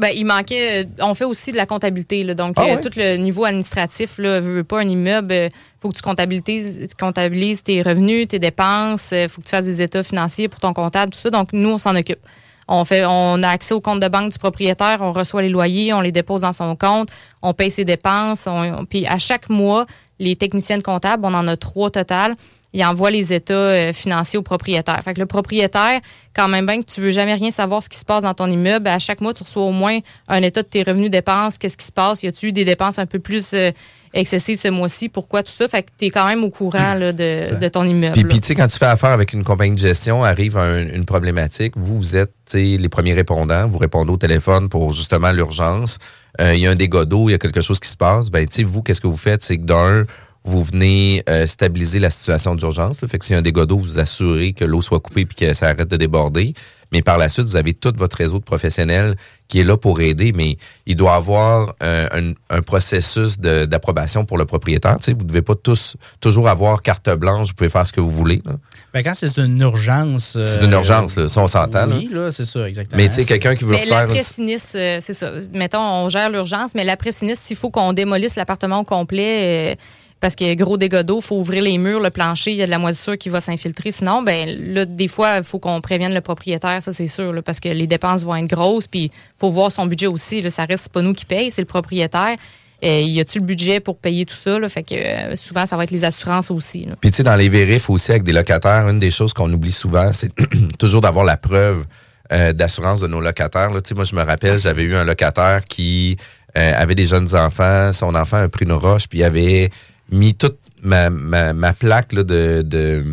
[0.00, 0.84] Ben, il manquait.
[0.84, 2.24] euh, On fait aussi de la comptabilité.
[2.24, 5.90] Là, donc, Ah euh, tout le niveau administratif, là, veux pas un immeuble, il faut
[5.90, 10.02] que tu comptabilises, comptabilises tes revenus, tes dépenses, il faut que tu fasses des états
[10.02, 11.30] financiers pour ton comptable, tout ça.
[11.30, 12.20] Donc, nous, on s'en occupe.
[12.66, 15.92] On, fait, on a accès au compte de banque du propriétaire, on reçoit les loyers,
[15.92, 17.08] on les dépose dans son compte,
[17.42, 18.46] on paye ses dépenses.
[18.46, 19.86] on- puis à chaque mois,
[20.20, 22.36] les techniciennes comptables, on en a trois total,
[22.72, 25.00] ils envoient les états euh, financiers au propriétaire.
[25.04, 26.00] Fait que le propriétaire,
[26.34, 28.50] quand même bien que tu veux jamais rien savoir ce qui se passe dans ton
[28.50, 29.98] immeuble, à chaque mois, tu reçois au moins
[30.28, 32.98] un état de tes revenus dépenses, qu'est-ce qui se passe, y a-tu eu des dépenses
[33.00, 33.72] un peu plus euh,
[34.14, 35.66] excessive ce mois-ci, pourquoi tout ça?
[35.68, 38.14] Fait que tu es quand même au courant là, de, de ton immeuble.
[38.14, 40.86] Puis, puis tu sais, quand tu fais affaire avec une compagnie de gestion, arrive un-
[40.88, 44.92] une problématique, vous, vous êtes tu sais, les premiers répondants, vous répondez au téléphone pour
[44.92, 45.98] justement l'urgence.
[46.40, 48.30] Euh, Il y a un dégât d'eau, il y a quelque chose qui se passe.
[48.30, 49.42] Ben, tu sais, vous, qu'est-ce que vous faites?
[49.44, 50.04] C'est que d'un,
[50.44, 53.00] vous venez euh, stabiliser la situation d'urgence.
[53.06, 55.26] Fait que s'il y a un dégât d'eau, vous vous assurez que l'eau soit coupée
[55.26, 56.54] puis que ça arrête de déborder.
[56.92, 59.14] Mais par la suite, vous avez tout votre réseau de professionnels
[59.46, 64.24] qui est là pour aider, mais il doit avoir euh, un, un processus de- d'approbation
[64.24, 64.96] pour le propriétaire.
[64.98, 67.92] Tu sais, vous ne devez pas tous toujours avoir carte blanche, vous pouvez faire ce
[67.92, 68.42] que vous voulez.
[68.44, 68.52] là.
[68.92, 70.36] Ben, quand c'est une urgence.
[70.36, 71.96] C'est une urgence, là, ça, on s'entend, là.
[71.96, 73.00] Oui, là, c'est ça, exactement.
[73.00, 74.06] Mais tu sais, quelqu'un qui veut Mais refaire...
[74.08, 75.30] l'après-sinistre, euh, c'est ça.
[75.54, 79.74] Mettons, on gère l'urgence, mais l'après-sinistre, s'il faut qu'on démolisse l'appartement au complet, euh,
[80.20, 82.62] parce qu'il y a gros dégâts d'eau, faut ouvrir les murs, le plancher, il y
[82.62, 83.90] a de la moisissure qui va s'infiltrer.
[83.90, 87.58] Sinon, ben là, des fois, il faut qu'on prévienne le propriétaire, ça c'est sûr, parce
[87.58, 90.48] que les dépenses vont être grosses, puis faut voir son budget aussi.
[90.50, 92.36] Ça reste pas nous qui paye, c'est le propriétaire.
[92.82, 94.56] Euh, y a-tu le budget pour payer tout ça?
[94.68, 96.86] Fait que euh, souvent, ça va être les assurances aussi.
[97.00, 99.72] Puis tu sais, dans les vérifs aussi avec des locataires, une des choses qu'on oublie
[99.72, 100.30] souvent, c'est
[100.78, 101.84] toujours d'avoir la preuve
[102.32, 103.70] euh, d'assurance de nos locataires.
[103.70, 103.80] Là.
[103.94, 106.16] Moi, je me rappelle, j'avais eu un locataire qui
[106.52, 107.92] avait des jeunes enfants.
[107.92, 109.70] Son enfant a pris une roche, puis il avait
[110.10, 113.04] mis toute ma, ma, ma plaque là, de, de,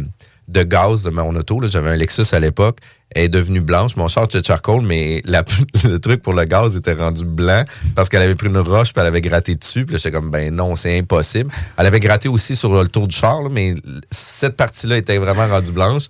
[0.48, 1.60] de gaz de mon auto.
[1.68, 2.80] J'avais un Lexus à l'époque.
[3.16, 3.96] Est devenue blanche.
[3.96, 5.46] Mon char de charcoal, mais la-
[5.86, 7.64] le truc pour le gaz était rendu blanc
[7.96, 9.86] parce qu'elle avait pris une roche puis elle avait gratté dessus.
[9.86, 11.50] Puis j'étais comme, ben non, c'est impossible.
[11.78, 13.76] Elle avait gratté aussi sur le tour du char, là, mais
[14.12, 16.08] cette partie-là était vraiment rendue blanche.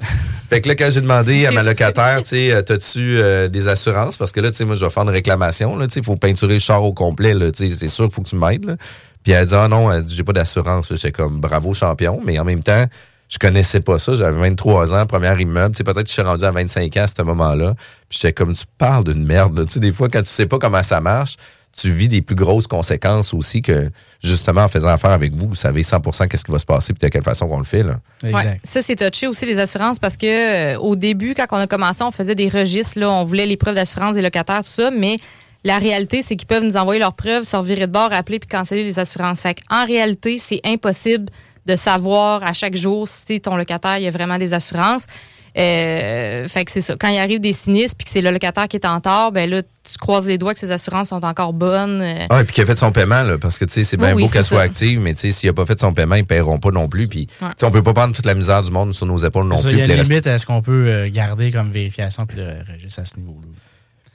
[0.50, 3.68] Fait que là, quand j'ai demandé à ma locataire, tu sais, euh, t'as-tu euh, des
[3.68, 4.18] assurances?
[4.18, 5.78] Parce que là, tu sais, moi, je vais faire une réclamation.
[5.78, 7.36] Tu sais, il faut peinturer le char au complet.
[7.54, 8.76] Tu sais, c'est sûr qu'il faut que tu m'aides.
[9.28, 10.88] Puis elle a dit, ah non, elle dit, j'ai pas d'assurance.
[10.90, 12.22] J'étais comme, bravo, champion.
[12.24, 12.86] Mais en même temps,
[13.28, 14.16] je connaissais pas ça.
[14.16, 15.76] J'avais 23 ans, premier immeuble.
[15.76, 17.74] Tu sais, peut-être que je suis rendu à 25 ans à ce moment-là.
[18.08, 19.60] Puis j'étais comme, tu parles d'une merde.
[19.60, 19.66] là.
[19.66, 21.36] Tu sais, des fois, quand tu sais pas comment ça marche,
[21.78, 23.92] tu vis des plus grosses conséquences aussi que,
[24.24, 26.00] justement, en faisant affaire avec vous, vous savez 100
[26.30, 27.84] qu'est-ce qui va se passer puis de quelle façon qu'on le fait.
[27.84, 28.00] Là.
[28.24, 28.62] Ouais.
[28.64, 32.02] Ça, c'est touché aussi les assurances parce que euh, au début, quand on a commencé,
[32.02, 35.18] on faisait des registres, là, on voulait les preuves d'assurance des locataires, tout ça, mais
[35.64, 38.48] la réalité, c'est qu'ils peuvent nous envoyer leurs preuves, se revirer de bord, appeler puis
[38.50, 39.42] canceller les assurances.
[39.42, 41.26] Fait en réalité, c'est impossible
[41.66, 45.04] de savoir à chaque jour si ton locataire il y a vraiment des assurances.
[45.58, 46.96] Euh, fait que c'est ça.
[47.00, 49.50] Quand il arrive des sinistres puis que c'est le locataire qui est en tort, ben
[49.50, 52.00] là, tu croises les doigts que ses assurances sont encore bonnes.
[52.02, 53.98] euh, Ah, et puis qu'il a fait son paiement, là, parce que tu sais, c'est
[53.98, 56.16] bien Oui, beau qu'elle soit active, mais tu sais, s'il a pas fait son paiement,
[56.16, 57.08] ils paieront pas non plus.
[57.08, 57.48] Puis, Ouais.
[57.64, 59.72] on peut pas prendre toute la misère du monde sur nos épaules non Ça, plus.
[59.72, 62.58] Il y a une limite à ce qu'on peut euh, garder comme vérification puis le
[62.72, 63.48] registre à ce niveau-là.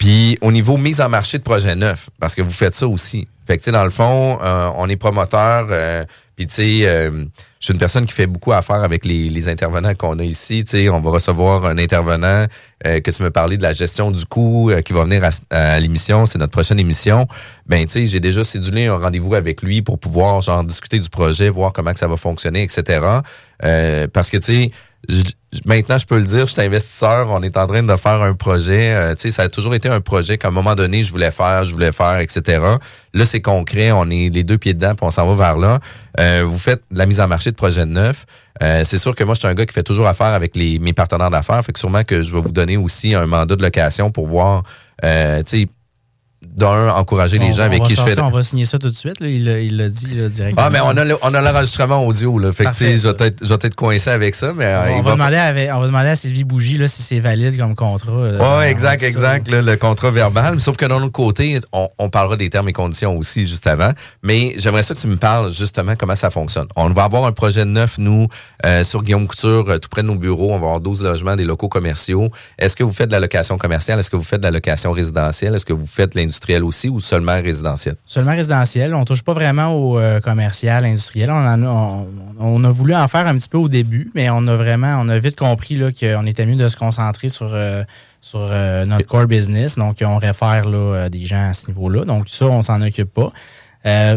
[0.03, 3.29] Puis au niveau mise en marché de projets neufs, parce que vous faites ça aussi.
[3.47, 5.69] Fait que dans le fond, euh, on est promoteur.
[5.71, 7.25] euh, puis tu sais, euh,
[7.61, 10.65] je suis une personne qui fait beaucoup affaire avec les, les intervenants qu'on a ici.
[10.65, 12.47] Tu sais, on va recevoir un intervenant
[12.85, 16.27] euh, que tu me parlais de la gestion du coût qui va venir à, l'émission.
[16.27, 17.29] C'est notre prochaine émission.
[17.67, 21.11] Ben tu sais, j'ai déjà cédulé un rendez-vous avec lui pour pouvoir genre discuter du
[21.11, 23.07] projet, voir comment que ça va fonctionner, etc.
[24.13, 24.71] Parce que tu sais.
[25.67, 28.35] Maintenant, je peux le dire, je suis investisseur, on est en train de faire un
[28.35, 28.95] projet.
[28.95, 31.31] euh, tu sais, ça a toujours été un projet qu'à un moment donné, je voulais
[31.31, 32.63] faire, je voulais faire, etc.
[33.13, 35.81] Là, c'est concret, on est les deux pieds dedans, puis on s'en va vers là.
[36.21, 38.25] Euh, vous faites la mise en marché de projets neufs.
[38.63, 40.79] Euh, c'est sûr que moi, je suis un gars qui fait toujours affaire avec les,
[40.79, 41.63] mes partenaires d'affaires.
[41.65, 44.63] Fait que sûrement que je vais vous donner aussi un mandat de location pour voir,
[45.05, 45.69] euh, tu sais,
[46.55, 48.21] d'un, encourager les On- gens on avec qui je fais...
[48.21, 49.21] On va signer ça tout de suite.
[49.21, 49.29] là.
[49.29, 50.67] Il l'a- il l'a dit là, directement.
[50.67, 52.53] Ah, mais on a, le- on a l'enregistrement audio, là.
[52.53, 55.37] Fait que, je vais peut-être coincer avec ça, mais euh, on, va va demander
[55.69, 58.13] à, on va demander à Sylvie Bougie là, si c'est valide comme contrat.
[58.13, 60.61] euh, Oui, exact, exact, là, le contrat verbal.
[60.61, 63.93] Sauf que d'un autre côté, on, on parlera des termes et conditions aussi juste avant.
[64.23, 66.67] Mais j'aimerais ça que tu me parles justement comment ça fonctionne.
[66.77, 68.29] On va avoir un projet neuf, nous,
[68.67, 70.51] euh, sur Guillaume Couture, euh, tout près de nos bureaux.
[70.53, 72.29] On va avoir 12 logements, des locaux commerciaux.
[72.59, 73.99] Est-ce que vous faites de la location commerciale?
[74.01, 75.55] Est-ce que vous faites de la location résidentielle?
[75.55, 77.97] Est-ce que vous faites de l'industriel aussi ou seulement résidentiel?
[78.05, 78.95] Seulement résidentiel.
[78.95, 81.31] On touche pas vraiment au euh, commercial, industriel.
[81.31, 85.09] On, a, voulu en faire un petit peu au début, mais on a vraiment, on
[85.09, 87.85] a vite compris qu'on était mieux de se concentrer sur, euh,
[88.21, 89.77] sur euh, notre core business.
[89.77, 92.05] Donc, on réfère là, euh, des gens à ce niveau-là.
[92.05, 93.33] Donc, ça, on s'en occupe pas.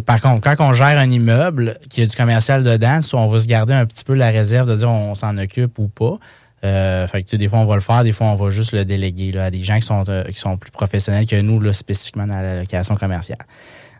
[0.05, 3.47] Par contre, quand on gère un immeuble qui a du commercial dedans, on va se
[3.47, 6.19] garder un petit peu la réserve de dire on s'en occupe ou pas.
[6.63, 8.85] Euh, fait que, des fois, on va le faire, des fois, on va juste le
[8.85, 12.41] déléguer à des gens qui sont, euh, qui sont plus professionnels que nous, spécifiquement dans
[12.41, 13.39] la location commerciale.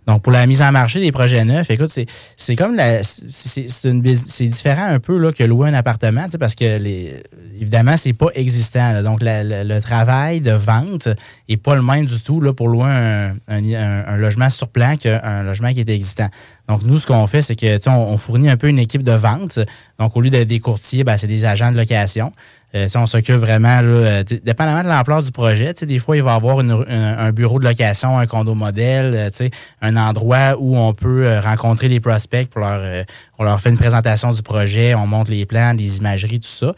[0.07, 1.91] Donc, pour la mise en marché des projets neufs, écoute,
[2.37, 7.23] c'est, comme la, c'est, différent un peu là, que louer un appartement, parce que les,
[7.59, 9.01] évidemment, c'est pas existant.
[9.01, 11.07] Donc, le travail de vente
[11.49, 14.95] est pas le même du tout là, pour louer un- un- un logement sur plan
[14.95, 16.29] qu'un logement qui est existant.
[16.67, 19.11] Donc, nous, ce qu'on fait, c'est que, on, on fournit un peu une équipe de
[19.11, 19.59] vente.
[19.99, 22.31] Donc, au lieu d'être des courtiers, ben, c'est des agents de location.
[22.75, 26.33] Euh, on s'occupe vraiment, là, euh, dépendamment de l'ampleur du projet, des fois, il va
[26.33, 29.49] y avoir un, bureau de location, un condo modèle, euh,
[29.81, 33.03] un endroit où on peut euh, rencontrer les prospects pour leur, euh,
[33.39, 36.73] on leur fait une présentation du projet, on montre les plans, les imageries, tout ça,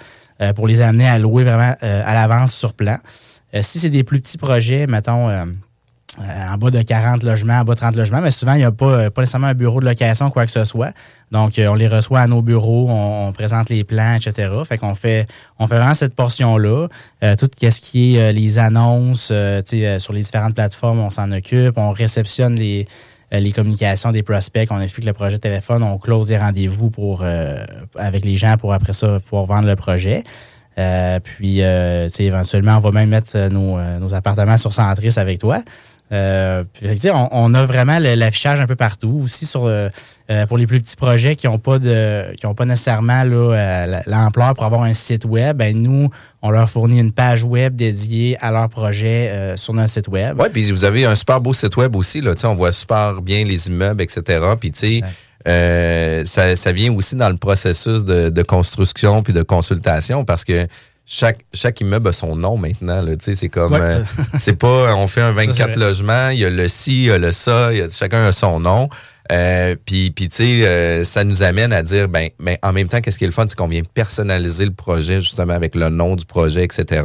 [0.56, 2.98] pour les amener à louer vraiment à l'avance sur plan.
[3.62, 5.30] Si c'est des plus petits projets, mettons,
[6.20, 8.64] euh, en bas de 40 logements, en bas de 30 logements, mais souvent, il n'y
[8.64, 10.92] a pas, pas nécessairement un bureau de location, quoi que ce soit.
[11.32, 14.52] Donc, euh, on les reçoit à nos bureaux, on, présente les plans, etc.
[14.68, 15.28] Fait qu'on fait,
[15.60, 16.88] on fait vraiment cette portion-là.
[17.24, 21.78] Euh, tout ce qui est les annonces, sur les différentes plateformes, on s'en occupe.
[21.78, 22.88] On réceptionne les,
[23.32, 27.24] les communications des prospects, on explique le projet de téléphone, on close des rendez-vous pour
[27.96, 30.24] avec les gens pour après ça pouvoir vendre le projet.
[30.78, 35.60] Euh, puis, euh, éventuellement, on va même mettre nos, nos appartements sur Centris avec toi.
[36.12, 39.22] Euh, puis, on, on a vraiment l'affichage un peu partout.
[39.24, 39.90] Aussi sur euh,
[40.30, 43.24] euh, pour les plus petits projets qui n'ont pas de qui ont pas nécessairement
[44.06, 46.10] l'ampleur pour avoir un site web, ben nous,
[46.42, 50.40] on leur fournit une page web dédiée à leur projet euh, sur notre site web.
[50.40, 52.22] Oui, puis vous avez un super beau site web aussi.
[52.22, 54.46] Là, on voit super bien les immeubles, etc.
[54.60, 55.02] Puis, tu sais,
[55.48, 60.44] euh, ça, ça vient aussi dans le processus de, de construction puis de consultation parce
[60.44, 60.68] que
[61.10, 63.02] chaque, chaque immeuble a son nom maintenant.
[63.02, 63.80] Là, Tu sais, c'est comme, Ouais.
[63.82, 64.04] euh,
[64.40, 65.88] c'est pas, on fait un Ça, c'est 24 vrai.
[65.88, 68.32] logements, il y a le ci, il y a le ça, y a, chacun a
[68.34, 68.90] son nom.
[69.32, 73.00] Euh, puis, tu sais, euh, ça nous amène à dire, ben, mais en même temps,
[73.02, 76.16] qu'est-ce qui est le fun, c'est qu'on vient personnaliser le projet justement avec le nom
[76.16, 77.02] du projet, etc.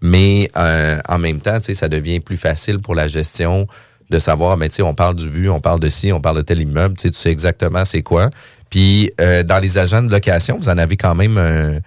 [0.00, 3.66] Mais euh, en même temps, tu sais, ça devient plus facile pour la gestion
[4.10, 6.36] de savoir, mais tu sais, on parle du vu, on parle de ci, on parle
[6.38, 8.30] de tel immeuble, tu sais, tu sais exactement c'est quoi.
[8.70, 11.78] Puis euh, dans les agents de location, vous en avez quand même un,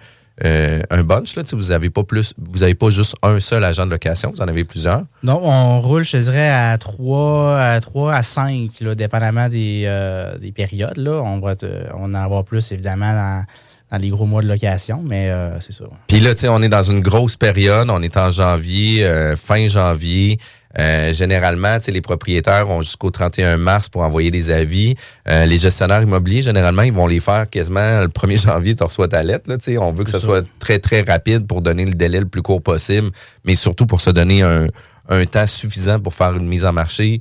[0.44, 3.84] euh, un bunch, là, vous avez pas plus, vous avez pas juste un seul agent
[3.86, 5.02] de location, vous en avez plusieurs?
[5.22, 10.38] Non, on roule, je dirais, à 3 à, 3 à 5, là, dépendamment des, euh,
[10.38, 10.96] des périodes.
[10.96, 11.20] Là.
[11.22, 11.66] On, va te-
[11.96, 13.44] on en avoir plus, évidemment, dans,
[13.90, 15.84] dans les gros mois de location, mais euh, c'est ça.
[16.06, 17.90] Puis là, on est dans une grosse période.
[17.90, 19.06] On est en janvier,
[19.36, 20.38] fin janvier.
[20.78, 24.94] Euh, généralement, tu sais, les propriétaires ont jusqu'au 31 mars pour envoyer des avis.
[25.28, 29.08] Euh, les gestionnaires immobiliers, généralement, ils vont les faire quasiment le 1er janvier, tu reçois
[29.08, 29.48] ta lettre.
[29.50, 29.78] Là, tu sais.
[29.78, 30.20] on veut que ça.
[30.20, 33.10] soit très, très rapide pour donner le délai le plus court possible,
[33.44, 34.66] mais surtout pour se donner un,
[35.08, 37.20] un temps suffisant pour faire une mise en marché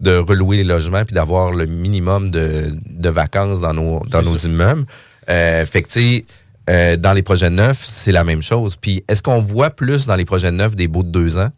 [0.00, 4.34] de relouer les logements puis d'avoir le minimum de, de vacances dans nos, dans nos
[4.34, 4.84] immeubles.
[5.30, 6.24] Euh, fait que, tu sais,
[6.70, 8.76] euh, dans les projets neufs, c'est la même chose.
[8.76, 11.50] Puis, est-ce qu'on voit plus dans les projets neufs des baux de deux ans?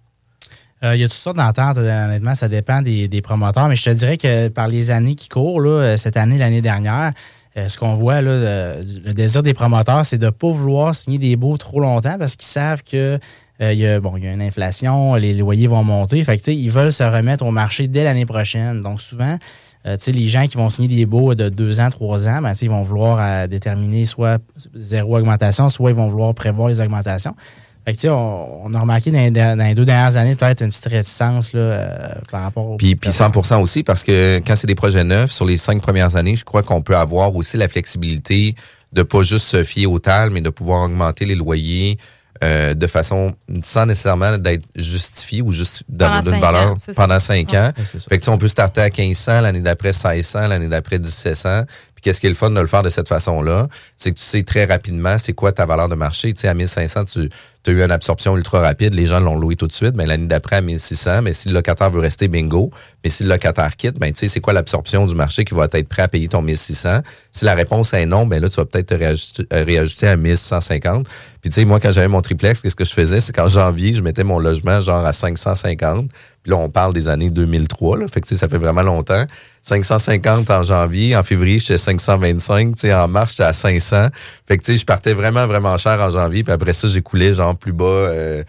[0.85, 3.85] Euh, il y a toutes sortes d'ententes, euh, honnêtement, ça dépend des, promoteurs, mais je
[3.85, 7.13] te dirais que par les années qui courent, euh, cette année, l'année dernière,
[7.57, 11.19] euh, ce qu'on voit, euh, le désir des promoteurs, c'est de ne pas vouloir signer
[11.19, 13.19] des baux trop longtemps parce qu'ils savent que
[13.61, 16.23] euh, il y a, bon, il y a une inflation, les loyers vont monter.
[16.25, 18.83] Fait ils veulent se remettre au marché dès l'année prochaine.
[18.83, 19.39] Donc, souvent,
[19.87, 22.71] euh, les gens qui vont signer des baux de deux ans, trois ans, ben, ils
[22.71, 24.43] vont vouloir euh, déterminer soit
[24.75, 27.37] zéro augmentation, soit ils vont vouloir prévoir les augmentations.
[27.85, 30.35] Fait que, tu sais, on, on a remarqué dans les, dans les deux dernières années
[30.37, 32.77] peut-être une petite réticence là, euh, par rapport au.
[32.77, 36.17] Puis, puis 100% aussi, parce que quand c'est des projets neufs, sur les cinq premières
[36.17, 38.55] années, je crois qu'on peut avoir aussi la flexibilité
[38.93, 41.99] de pas juste se fier au TAL, mais de pouvoir augmenter les loyers
[42.43, 43.33] euh, de façon
[43.63, 47.59] sans nécessairement d'être justifié ou juste Pendant d'une cinq valeur ans, pendant cinq Ouais.
[47.59, 47.71] ans.
[47.77, 47.85] Ouais.
[47.85, 51.63] Fait que tu sais, on peut starter à 1500, l'année d'après 1600, l'année d'après 1700.
[52.05, 53.67] Qu'est-ce qui est le fun de le faire de cette façon-là?
[53.97, 56.35] C'est que tu sais très rapidement c'est quoi ta valeur de marché.
[56.35, 57.31] Tu sais, à 1500, tu
[57.67, 60.27] as eu une absorption ultra rapide, les gens l'ont loué tout de suite, mais l'année
[60.27, 62.71] d'après à 1600, mais si le locataire veut rester, bingo.
[63.03, 65.67] Mais si le locataire quitte, ben tu sais, c'est quoi l'absorption du marché qui va
[65.73, 67.01] être prêt à payer ton 1600?
[67.33, 70.17] Si la réponse est non, ben là, tu vas peut-être te réajuster, euh, réajuster à
[70.19, 71.09] 1150.
[71.41, 73.21] Puis tu sais, moi, quand j'avais mon triplex, qu'est-ce que je faisais?
[73.21, 76.11] C'est qu'en janvier, je mettais mon logement genre à 550.
[76.45, 77.97] Puis là, on parle des années 2003.
[77.97, 78.07] Là.
[78.07, 79.25] Fait que ça fait vraiment longtemps.
[79.63, 81.17] 550 en janvier.
[81.17, 82.77] En février, j'étais 525.
[82.77, 84.09] Tu sais, en mars, j'étais à 500.
[84.47, 86.45] Fait que je partais vraiment, vraiment cher en janvier.
[86.45, 88.45] Puis après ça, j'écoulais genre plus bas euh,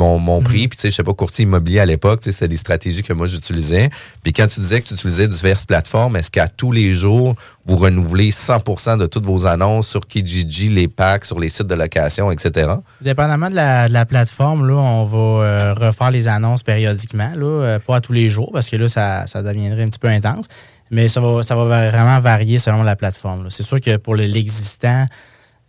[0.00, 0.66] mon, mon prix.
[0.68, 3.02] Puis tu sais, je sais pas, courtier immobilier à l'époque, tu sais, c'était des stratégies
[3.02, 3.90] que moi, j'utilisais.
[4.22, 7.34] Puis quand tu disais que tu utilisais diverses plateformes, est-ce qu'à tous les jours,
[7.66, 11.74] vous renouvelez 100% de toutes vos annonces sur Kijiji, les packs, sur les sites de
[11.74, 12.70] location, etc.?
[13.00, 17.44] Dépendamment de la, de la plateforme, là, on va euh, refaire les annonces périodiquement, là,
[17.46, 20.08] euh, pas à tous les jours, parce que là, ça, ça deviendrait un petit peu
[20.08, 20.46] intense.
[20.92, 23.48] Mais ça va, ça va vraiment varier selon la plateforme.
[23.50, 25.06] C'est sûr que pour le- l'existant,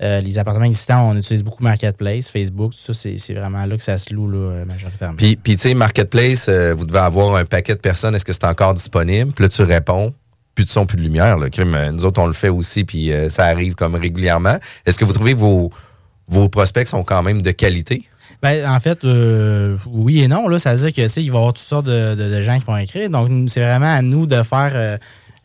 [0.01, 3.83] euh, les appartements existants, on utilise beaucoup Marketplace, Facebook, tout ça, c'est vraiment là que
[3.83, 5.15] ça se loue là, majoritairement.
[5.17, 8.15] Puis, puis tu sais, Marketplace, euh, vous devez avoir un paquet de personnes.
[8.15, 9.31] Est-ce que c'est encore disponible?
[9.33, 10.13] Puis là, tu réponds.
[10.53, 11.37] Plus de son, plus de lumière.
[11.37, 11.47] Là.
[11.57, 14.57] Euh, nous autres, on le fait aussi, puis euh, ça arrive comme régulièrement.
[14.85, 15.69] Est-ce que vous trouvez que vos,
[16.27, 18.03] vos prospects sont quand même de qualité?
[18.43, 20.49] Ben, en fait, euh, oui et non.
[20.49, 22.59] Là, ça veut dire que il va y avoir toutes sortes de, de- de gens
[22.59, 23.09] qui vont écrire.
[23.09, 24.97] Donc, c'est vraiment à nous de faire euh,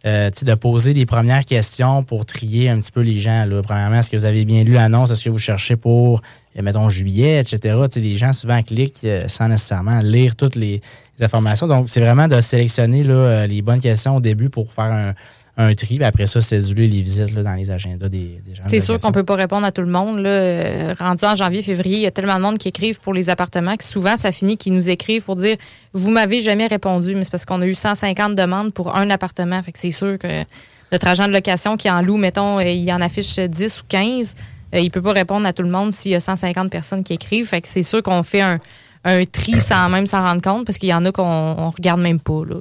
[0.06, 3.44] euh, de poser les premières questions pour trier un petit peu les gens.
[3.64, 5.10] Premièrement, est-ce que vous avez bien lu l'annonce?
[5.10, 6.22] Est-ce que vous cherchez pour,
[6.56, 7.76] euh, mettons, juillet, etc.?
[7.96, 10.80] Les gens souvent cliquent euh, sans nécessairement lire toutes les,
[11.18, 11.66] informations.
[11.66, 13.02] Donc, c'est vraiment de sélectionner
[13.48, 15.14] les bonnes questions au début pour faire un,
[15.56, 15.96] un tri.
[15.96, 18.62] Puis après ça, céduler les visites là, dans les agendas des, des gens.
[18.66, 20.18] C'est sûr qu'on peut pas répondre à tout le monde.
[20.18, 20.28] Là.
[20.28, 23.30] Euh, Rendu en janvier, février, il y a tellement de monde qui écrivent pour les
[23.30, 25.56] appartements que souvent, ça finit qu'ils nous écrivent pour dire
[25.94, 29.62] Vous m'avez jamais répondu, mais c'est parce qu'on a eu 150 demandes pour un appartement.
[29.62, 30.44] Fait que c'est sûr que
[30.92, 34.34] notre agent de location qui en loue, mettons, euh, il en affiche 10 ou 15,
[34.74, 37.14] euh, il peut pas répondre à tout le monde s'il y a 150 personnes qui
[37.14, 37.46] écrivent.
[37.46, 38.58] Fait que c'est sûr qu'on fait un,
[39.04, 42.00] un tri sans même s'en rendre compte parce qu'il y en a qu'on on regarde
[42.00, 42.42] même pas.
[42.46, 42.56] Là.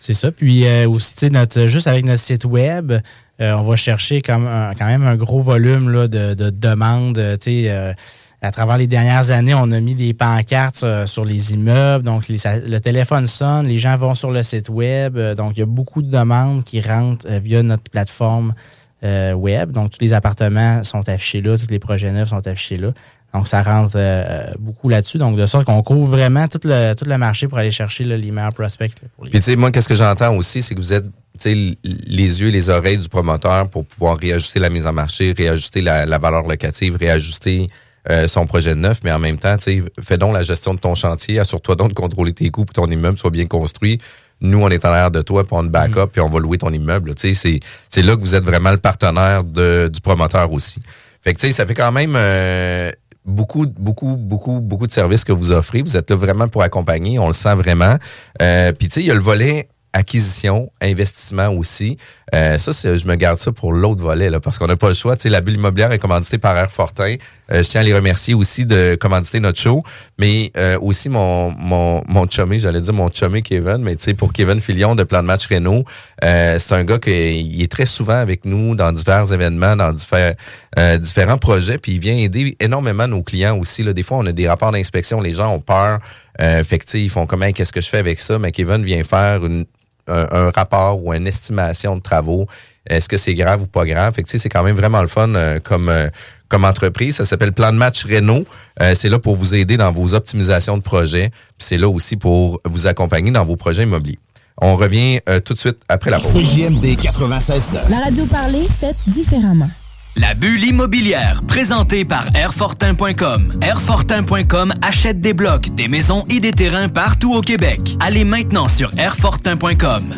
[0.00, 0.30] C'est ça.
[0.30, 2.92] Puis euh, aussi, notre, juste avec notre site web,
[3.40, 7.18] euh, on va chercher comme quand même un gros volume là, de, de demandes.
[7.18, 7.92] euh, euh,
[8.40, 12.04] à travers les dernières années, on a mis des pancartes euh, sur les immeubles.
[12.04, 15.16] Donc, le téléphone sonne, les gens vont sur le site web.
[15.16, 18.54] euh, donc, il y a beaucoup de demandes qui rentrent via notre plateforme
[19.02, 19.70] web.
[19.70, 22.92] Donc, tous les appartements sont affichés là, tous les projets neufs sont affichés là.
[23.34, 25.18] Donc, ça rentre euh, beaucoup là-dessus.
[25.18, 28.16] Donc, de sorte qu'on couvre vraiment tout le, tout le marché pour aller chercher là,
[28.16, 28.92] les meilleurs prospects.
[29.02, 31.04] là, pour les Puis, tu sais, moi, qu'est-ce que j'entends aussi, c'est que vous êtes,
[31.04, 34.86] tu sais, l- les yeux et les oreilles du promoteur pour pouvoir réajuster la mise
[34.86, 37.66] en marché, réajuster la, la valeur locative, réajuster
[38.08, 40.72] euh, son projet de neuf, mais en même temps, tu sais, fais donc la gestion
[40.72, 43.44] de ton chantier, assure-toi donc de contrôler tes coûts pour que ton immeuble soit bien
[43.44, 44.00] construit.
[44.40, 46.38] Nous, on est en arrière de toi, puis on te back up, puis on va
[46.38, 47.14] louer ton immeuble.
[47.14, 47.60] Tu sais, c'est-
[47.90, 50.80] c'est là que vous êtes vraiment le partenaire de, du promoteur aussi.
[51.22, 52.90] Fait que, tu sais, ça fait quand même euh,
[53.28, 55.82] beaucoup, beaucoup, beaucoup, beaucoup de services que vous offrez.
[55.82, 57.96] Vous êtes là vraiment pour accompagner, on le sent vraiment.
[58.42, 59.68] Euh, puis, tu sais, il y a le volet
[59.98, 61.98] acquisition, investissement aussi.
[62.34, 64.94] Euh, ça, je me garde ça pour l'autre volet, là, parce qu'on n'a pas le
[64.94, 65.16] choix.
[65.16, 67.16] Tu sais, la bulle immobilière est commanditée par Air Fortin.
[67.50, 69.82] Euh, je tiens à les remercier aussi de commanditer notre show,
[70.18, 74.14] mais euh, aussi mon mon mon chummy, j'allais dire mon chummy Kevin, mais tu sais,
[74.14, 75.84] pour Kevin Filion de Plan de Match Renault,
[76.24, 80.34] euh, c'est un gars qui est très souvent avec nous dans divers événements, dans divers,
[80.78, 83.82] euh, différents projets, puis il vient aider énormément nos clients aussi.
[83.82, 83.92] Là.
[83.92, 85.98] Des fois, on a des rapports d'inspection, les gens ont peur.
[86.40, 88.38] Euh, fait que, ils font comment, qu'est-ce que je fais avec ça?
[88.38, 89.66] Mais Kevin vient faire une,
[90.08, 92.46] un, un rapport ou une estimation de travaux.
[92.88, 94.14] Est-ce que c'est grave ou pas grave?
[94.14, 96.08] Fait que, tu sais, c'est quand même vraiment le fun euh, comme, euh,
[96.48, 97.16] comme entreprise.
[97.16, 98.44] Ça s'appelle Plan de match Renault.
[98.80, 101.30] Euh, c'est là pour vous aider dans vos optimisations de projets.
[101.58, 104.18] Puis c'est là aussi pour vous accompagner dans vos projets immobiliers.
[104.60, 106.32] On revient euh, tout de suite après la pause.
[106.32, 109.70] CJMD 96 La radio parlée, faite différemment.
[110.18, 113.60] La bulle immobilière, présentée par Airfortin.com.
[113.62, 117.80] Airfortin.com achète des blocs, des maisons et des terrains partout au Québec.
[118.00, 120.14] Allez maintenant sur Airfortin.com.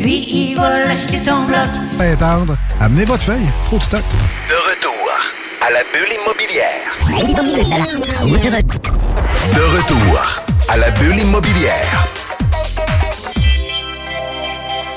[0.00, 1.68] Lui, il va l'acheter ton bloc.
[2.00, 2.56] Attendre.
[2.80, 3.46] Amenez votre feuille.
[3.64, 4.02] Trop de stock.
[4.48, 5.10] De retour
[5.60, 6.96] à la bulle immobilière.
[9.54, 10.22] De retour
[10.70, 12.23] à la bulle immobilière.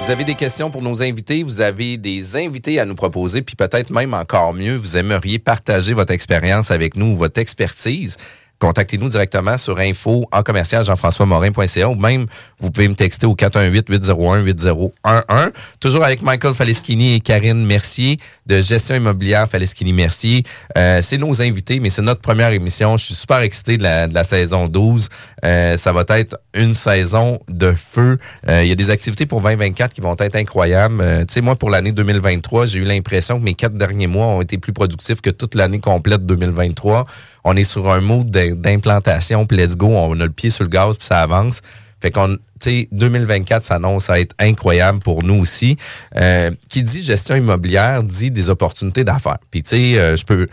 [0.08, 3.58] Vous avez des questions pour nos invités, vous avez des invités à nous proposer, puis
[3.58, 8.16] peut-être même encore mieux, vous aimeriez partager votre expérience avec nous, votre expertise.
[8.60, 12.26] Contactez-nous directement sur info en commercial jean-françois-morin.ca ou même
[12.60, 15.52] vous pouvez me texter au 418-801-8011.
[15.80, 20.44] Toujours avec Michael Faleschini et Karine Mercier de Gestion immobilière Faleschini Mercier.
[20.78, 22.98] Euh, c'est nos invités, mais c'est notre première émission.
[22.98, 25.10] Je suis super excité de la, de la saison 12.
[25.46, 28.18] Euh, ça va être une saison de feu.
[28.50, 31.02] Euh, il y a des activités pour 2024 qui vont être incroyables.
[31.02, 34.28] Euh, tu sais, moi, pour l'année 2023, j'ai eu l'impression que mes quatre derniers mois
[34.28, 37.06] ont été plus productifs que toute l'année complète 2023.
[37.50, 40.66] On est sur un mode d'im- d'implantation, puis let's go, on a le pied sur
[40.66, 41.62] le gaz, puis ça avance.
[42.02, 45.78] Fait qu'on, tu sais, 2024 s'annonce à être incroyable pour nous aussi.
[46.18, 49.40] Euh, qui dit gestion immobilière dit des opportunités d'affaires.
[49.50, 50.48] Puis tu sais, euh, je peux,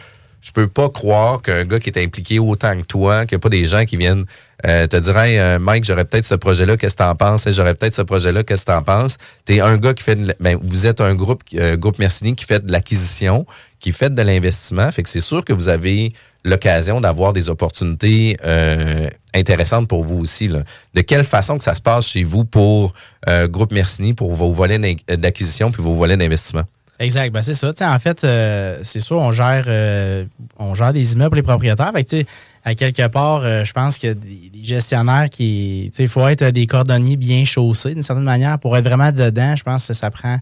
[0.45, 3.43] je peux pas croire qu'un gars qui est impliqué autant que toi, qu'il n'y a
[3.43, 4.27] pas des gens qui viennent
[4.67, 7.49] euh, te dire hey, euh, Mike, j'aurais peut-être ce projet-là, qu'est-ce que t'en penses?
[7.49, 9.17] J'aurais peut-être ce projet-là, qu'est-ce que t'en penses?
[9.47, 12.45] T'es un gars qui fait de, ben, vous êtes un groupe, euh, groupe Mercini qui
[12.45, 13.47] fait de l'acquisition,
[13.81, 14.91] qui fait de l'investissement.
[14.93, 16.13] Fait que c'est sûr que vous avez
[16.45, 20.49] l'occasion d'avoir des opportunités euh, intéressantes pour vous aussi.
[20.49, 20.63] Là.
[20.93, 22.93] De quelle façon que ça se passe chez vous pour
[23.29, 24.79] euh, Groupe Mercini, pour vos volets
[25.09, 26.65] d'acquisition puis vos volets d'investissement?
[27.01, 27.73] Exact, ben c'est ça.
[27.73, 30.25] Tu sais, en fait, euh, c'est sûr, on gère, euh,
[30.59, 31.91] on gère des immeubles pour les propriétaires.
[31.93, 32.27] Fait que, tu sais,
[32.65, 35.91] à quelque part, euh, je pense que des, des gestionnaires qui.
[35.93, 38.59] tu sais, Il faut être des cordonniers bien chaussés d'une certaine manière.
[38.61, 40.39] Pour être vraiment dedans, je pense que ça prend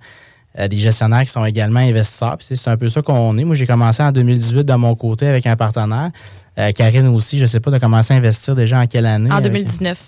[0.68, 2.36] des gestionnaires qui sont également investisseurs.
[2.40, 3.44] C'est un peu ça qu'on est.
[3.44, 6.10] Moi, j'ai commencé en 2018 de mon côté avec un partenaire.
[6.74, 9.30] Karine aussi, je sais pas, de commencer à investir déjà en quelle année?
[9.32, 9.98] En avec- 2019.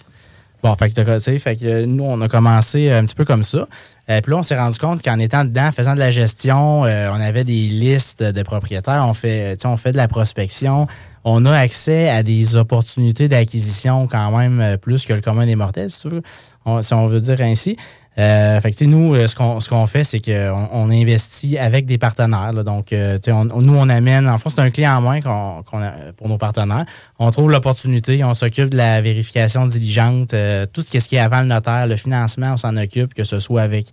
[0.64, 3.68] Bon, fait que, fait que nous, on a commencé un petit peu comme ça.
[4.08, 7.10] Euh, puis là, on s'est rendu compte qu'en étant dedans, faisant de la gestion, euh,
[7.12, 10.86] on avait des listes de propriétaires, on fait, on fait de la prospection,
[11.22, 15.54] on a accès à des opportunités d'acquisition quand même euh, plus que le commun des
[15.54, 16.08] mortels, si,
[16.64, 17.76] on- si on veut dire ainsi.
[18.16, 21.84] Euh, fait que, nous, euh, ce qu'on ce qu'on fait, c'est qu'on on investit avec
[21.84, 22.52] des partenaires.
[22.52, 22.62] là.
[22.62, 25.82] donc, euh, on- nous, on amène, en fond, c'est un client en moins qu'on qu'on
[25.82, 26.84] a pour nos partenaires.
[27.18, 31.08] On trouve l'opportunité, on s'occupe de la vérification diligente, euh, tout ce qui est, ce
[31.08, 33.86] qui est avant le notaire, le financement, on s'en occupe, que ce soit avec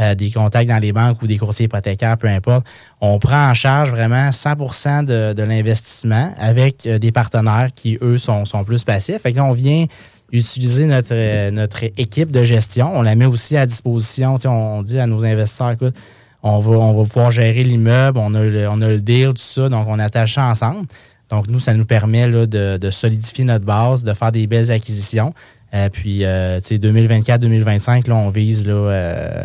[0.00, 2.66] euh, des contacts dans les banques ou des courtiers hypothécaires, peu importe.
[3.02, 8.16] On prend en charge vraiment 100 de, de l'investissement avec euh, des partenaires qui, eux,
[8.16, 9.18] sont, sont plus passifs.
[9.22, 9.84] Fait que là, on vient
[10.32, 12.90] utiliser notre, euh, notre équipe de gestion.
[12.96, 14.36] On la met aussi à disposition.
[14.44, 15.94] On, on dit à nos investisseurs, écoute,
[16.42, 19.36] on va, on va pouvoir gérer l'immeuble, on, a le- on a le deal, tout
[19.38, 20.86] ça, donc on attache ça ensemble.
[21.28, 24.72] Donc, nous, ça nous permet là, de, de solidifier notre base, de faire des belles
[24.72, 25.32] acquisitions.
[25.74, 29.44] Euh, puis, euh, tu sais, 2024-2025, là, on vise là, euh,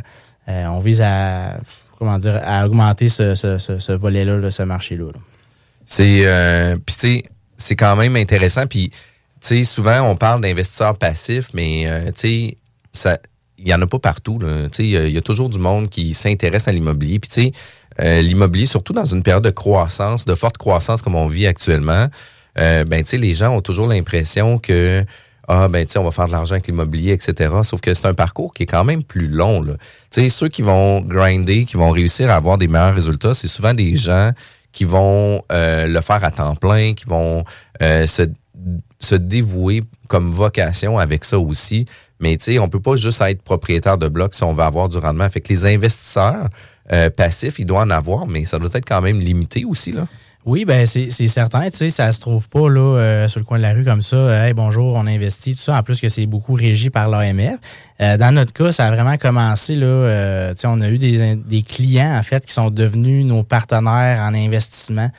[0.49, 1.57] euh, on vise à
[1.99, 5.05] comment dire à augmenter ce, ce, ce, volet-là, là, ce marché-là.
[5.05, 5.19] là.
[5.85, 6.75] C'est euh,
[7.77, 8.91] quand même intéressant puis
[9.65, 12.11] souvent on parle d'investisseurs passifs mais euh,
[13.57, 14.39] il y en a pas partout
[14.79, 17.19] il y a- toujours du monde qui s'intéresse à l'immobilier.
[17.19, 17.51] Puis tu
[18.01, 22.07] euh, l'immobilier surtout dans une période de croissance, de forte croissance comme on vit actuellement,
[22.59, 25.05] euh, ben les gens ont toujours l'impression que
[25.47, 27.53] ah ben on va faire de l'argent avec l'immobilier etc.
[27.63, 29.61] Sauf que c'est un parcours qui est quand même plus long
[30.29, 33.95] ceux qui vont grinder, qui vont réussir à avoir des meilleurs résultats, c'est souvent des
[33.95, 34.31] gens
[34.71, 37.45] qui vont le faire à temps plein, qui vont
[37.79, 38.27] se,
[38.99, 41.85] se dévouer comme vocation avec ça aussi.
[42.19, 44.89] Mais tu sais, on peut pas juste être propriétaire de blocs si on veut avoir
[44.89, 45.29] du rendement.
[45.29, 46.47] Fait que les investisseurs
[46.91, 50.07] euh, passifs, ils doivent en avoir, mais ça doit être quand même limité aussi, là.
[50.47, 53.57] Oui, ben c'est certain, tu sais, ça se trouve pas là euh, sur le coin
[53.57, 54.15] de la rue comme ça.
[54.15, 55.75] euh, hey, bonjour, on investit, tout ça.
[55.75, 57.57] En plus que c'est beaucoup régi par l'AMF.
[57.99, 60.53] Dans notre cas, ça a vraiment commencé là.
[60.53, 64.35] tu sais, on a eu des clients en fait qui sont devenus nos partenaires en
[64.35, 65.09] investissement.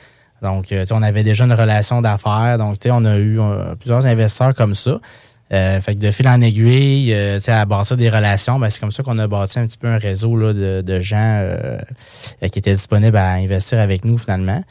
[0.41, 2.57] Donc, euh, tu sais, on avait déjà une relation d'affaires.
[2.57, 4.99] Donc, tu sais, on a eu euh, plusieurs investisseurs comme ça.
[5.53, 8.69] Euh, fait que de fil en aiguille, euh, tu sais, à bâtir des relations, ben,
[8.69, 11.41] c'est comme ça qu'on a bâti un petit peu un réseau là, de, de gens
[12.41, 14.61] qui étaient disponibles à investir avec nous finalement.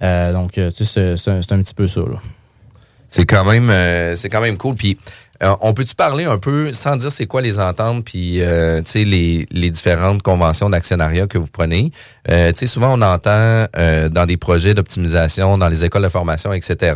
[0.00, 2.02] Donc, tu sais, c'est- un, petit peu ça.
[3.08, 4.74] C'est quand même c'est quand même cool.
[4.74, 4.98] Puis
[5.42, 8.90] euh, on peut-tu parler un peu, sans dire c'est quoi les ententes, puis euh, tu
[8.90, 11.92] sais les, les différentes conventions d'actionnariat que vous prenez?
[12.28, 16.08] Euh, tu sais souvent on entend euh, dans des projets d'optimisation, dans les écoles de
[16.10, 16.94] formation, etc.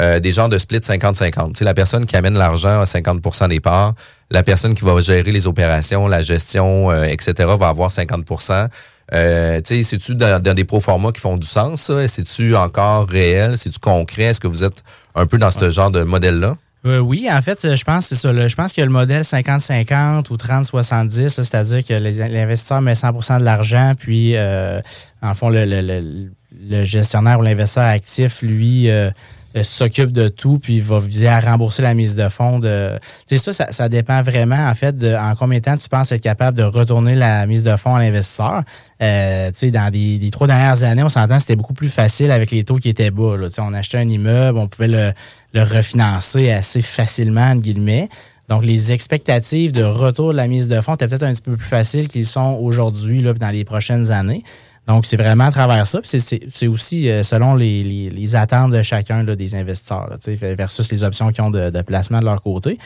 [0.00, 1.52] euh, des genres de split 50-50.
[1.52, 3.94] Tu sais la personne qui amène l'argent à 50% des parts,
[4.30, 7.32] la personne qui va gérer les opérations, la gestion, euh, etc.
[7.58, 8.68] va avoir 50%.
[9.12, 12.06] Euh, tu sais, c'est-tu dans, dans des proformas qui font du sens, ça?
[12.06, 13.58] C'est-tu encore réel?
[13.58, 14.24] C'est-tu concret?
[14.24, 16.56] Est-ce que vous êtes un peu dans ce genre de modèle-là?
[16.86, 18.48] Euh, oui, en fait, euh, je pense que c'est ça.
[18.48, 23.44] Je pense que le modèle 50-50 ou 30-70, là, c'est-à-dire que l'investisseur met 100% de
[23.44, 24.78] l'argent, puis, euh,
[25.20, 26.30] en fond, le, le- le-
[26.68, 29.10] le gestionnaire ou l'investisseur actif, lui, euh,
[29.56, 32.58] euh, s'occupe de tout, puis il va viser à rembourser la mise de fonds.
[32.58, 32.98] De...
[33.26, 36.22] Ça, ça, ça dépend vraiment, en fait, de en combien de temps tu penses être
[36.22, 38.62] capable de retourner la mise de fonds à l'investisseur.
[39.02, 42.76] Euh, dans les, trois dernières années, on s'entend c'était beaucoup plus facile avec les taux
[42.76, 43.36] qui étaient bas.
[43.36, 43.48] Là.
[43.58, 45.12] On achetait un immeuble, on pouvait le,
[45.52, 48.08] le refinancer assez facilement, entre guillemets.
[48.50, 51.56] Donc, les expectatives de retour de la mise de fonds étaient peut-être un petit peu
[51.56, 54.42] plus faciles qu'ils sont aujourd'hui, dans les prochaines années.
[54.90, 56.00] Donc, c'est vraiment à travers ça.
[56.00, 59.54] Puis c'est- c'est c'est aussi euh, selon les, les- les attentes de chacun là, des
[59.54, 62.78] investisseurs, là, tu sais, versus les options qu'ils ont de, de placement de leur côté.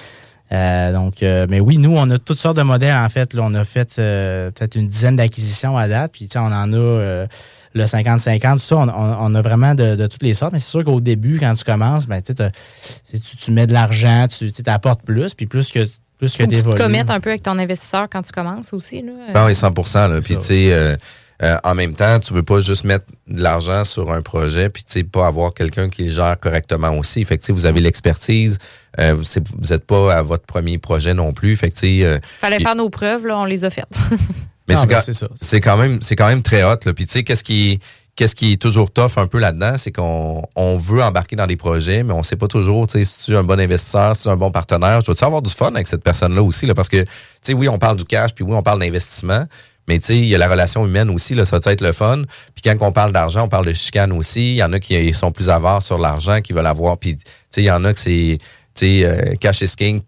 [0.52, 3.32] Euh, donc, euh, mais oui, nous, on a toutes sortes de modèles, en fait.
[3.32, 6.12] Là, on a fait euh, peut-être une dizaine d'acquisitions à date.
[6.12, 7.26] Puis, tu sais, on en a euh,
[7.72, 8.76] le 50-50, tout ça.
[8.76, 10.52] On, on- on a vraiment de, de toutes les sortes.
[10.52, 14.26] Mais c'est sûr qu'au début, quand tu commences, ben, tu, tu, tu mets de l'argent,
[14.28, 15.32] tu tu apportes plus.
[15.34, 15.88] Puis, plus que,
[16.18, 19.00] plus que tu te commettes un peu avec ton investisseur quand tu commences aussi.
[19.00, 19.12] Là.
[19.34, 19.72] Ah oui, 100
[20.08, 20.20] là.
[20.20, 20.98] Puis, tu sais,
[21.42, 24.84] euh, en même temps, tu veux pas juste mettre de l'argent sur un projet, puis,
[24.84, 27.24] tu sais, pas avoir quelqu'un qui le gère correctement aussi.
[27.24, 28.58] Fait que, tu sais, vous avez l'expertise.
[29.00, 31.56] euh, vous c'est- vous êtes pas à votre premier projet non plus.
[31.56, 33.98] Fait que, euh, Fallait y- faire nos preuves, là, on les a faites.
[34.68, 36.92] Mais ben, quand- c'est quand même c'est quand même très hot là.
[36.94, 37.80] Puis tu sais qu'est-ce qui
[38.16, 41.56] qu'est-ce qui est toujours tough un peu là-dedans, c'est qu'on on veut embarquer dans des
[41.56, 44.22] projets, mais on sait pas toujours, tu sais, si tu es un bon investisseur, si
[44.22, 46.74] tu es un bon partenaire, je dois-tu avoir du fun avec cette personne-là aussi là?
[46.74, 47.08] Parce que tu
[47.42, 49.44] sais oui, on parle du cash, puis oui, on parle d'investissement,
[49.88, 51.92] mais tu sais, il y a la relation humaine aussi là, ça va être le
[51.92, 52.22] fun.
[52.54, 55.12] Puis quand on parle d'argent, on parle de chicane aussi, il y en a qui
[55.12, 57.92] sont plus avares sur l'argent, qui veulent avoir puis tu sais, il y en a
[57.92, 58.38] que c'est
[58.74, 60.00] tu sais euh, cash is king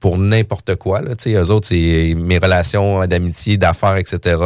[0.00, 1.00] pour n'importe quoi.
[1.00, 1.16] Là.
[1.16, 4.36] Tu sais, eux autres, c'est mes relations d'amitié, d'affaires, etc.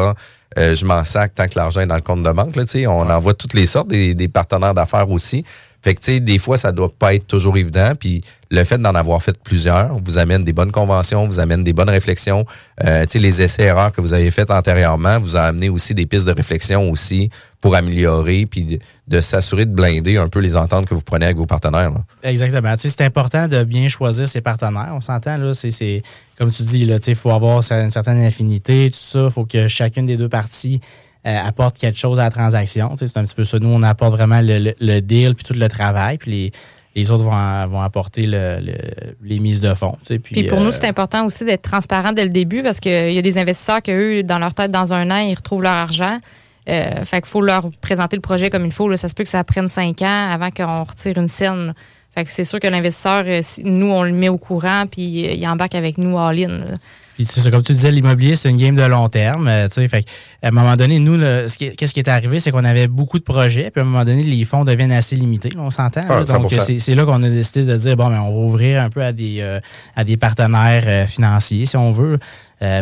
[0.58, 2.56] Euh, je m'en sac tant que l'argent est dans le compte de banque.
[2.56, 2.86] Là, tu sais.
[2.86, 5.44] on en voit toutes les sortes, des, des partenaires d'affaires aussi.
[5.82, 7.92] Fait que, tu sais, des fois, ça doit pas être toujours évident.
[7.98, 11.72] Puis le fait d'en avoir fait plusieurs vous amène des bonnes conventions, vous amène des
[11.72, 12.44] bonnes réflexions.
[12.84, 16.04] Euh, tu sais, les essais-erreurs que vous avez faits antérieurement vous a amené aussi des
[16.04, 20.86] pistes de réflexion aussi pour améliorer puis de, s'assurer de blinder un peu les ententes
[20.86, 21.90] que vous prenez avec vos partenaires.
[21.90, 22.02] là.
[22.22, 22.74] Exactement.
[22.74, 24.92] Tu sais, c'est important de bien choisir ses partenaires.
[24.92, 26.02] On s'entend, là, c'est,
[26.36, 29.24] comme tu dis, il faut avoir une certaine affinité, tout ça.
[29.24, 30.80] Il faut que chacune des deux parties
[31.26, 32.94] euh, apporte quelque chose à la transaction.
[32.96, 33.58] C'est un petit peu ça.
[33.58, 36.18] Nous, on apporte vraiment le, le, deal puis tout le travail.
[36.18, 36.52] Puis les,
[36.96, 38.58] les autres vont, vont apporter le,
[39.22, 39.96] les mises de fonds.
[40.06, 43.18] Puis, puis pour nous, c'est important aussi d'être transparent dès le début parce qu'il y
[43.18, 46.18] a des investisseurs qui, eux, dans leur tête, dans un an, ils retrouvent leur argent.
[46.68, 48.88] Euh, fait qu'il faut leur présenter le projet comme il faut.
[48.88, 48.96] Là.
[48.96, 51.74] Ça se peut que ça prenne cinq ans avant qu'on retire une scène.
[52.14, 55.32] Fait que c'est sûr que l'investisseur, euh, nous, on le met au courant, puis euh,
[55.32, 56.78] il embarque avec nous all-in.
[57.20, 59.46] Puis c'est comme tu disais, l'immobilier, c'est une game de long terme.
[59.46, 60.06] Euh, fait,
[60.42, 63.70] à un moment donné, nous, qu'est-ce qui est arrivé, c'est qu'on avait beaucoup de projets,
[63.70, 65.50] puis à un moment donné, les fonds deviennent assez limités.
[65.58, 66.00] on s'entend.
[66.08, 68.88] Ah, donc, c'est là qu'on a décidé de dire, bon, ben, on va ouvrir un
[68.88, 69.60] peu à des, euh,
[69.96, 72.18] à des partenaires euh, financiers, si on veut,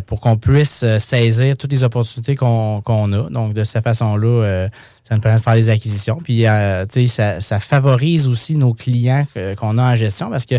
[0.06, 3.30] pour qu'on puisse saisir toutes les opportunités qu'on a.
[3.30, 4.68] Donc, de cette façon-là,
[5.04, 6.18] ça nous permet de faire des acquisitions.
[6.22, 6.44] Puis,
[7.08, 9.24] ça, ça favorise aussi nos clients
[9.56, 10.56] qu'on a en gestion parce que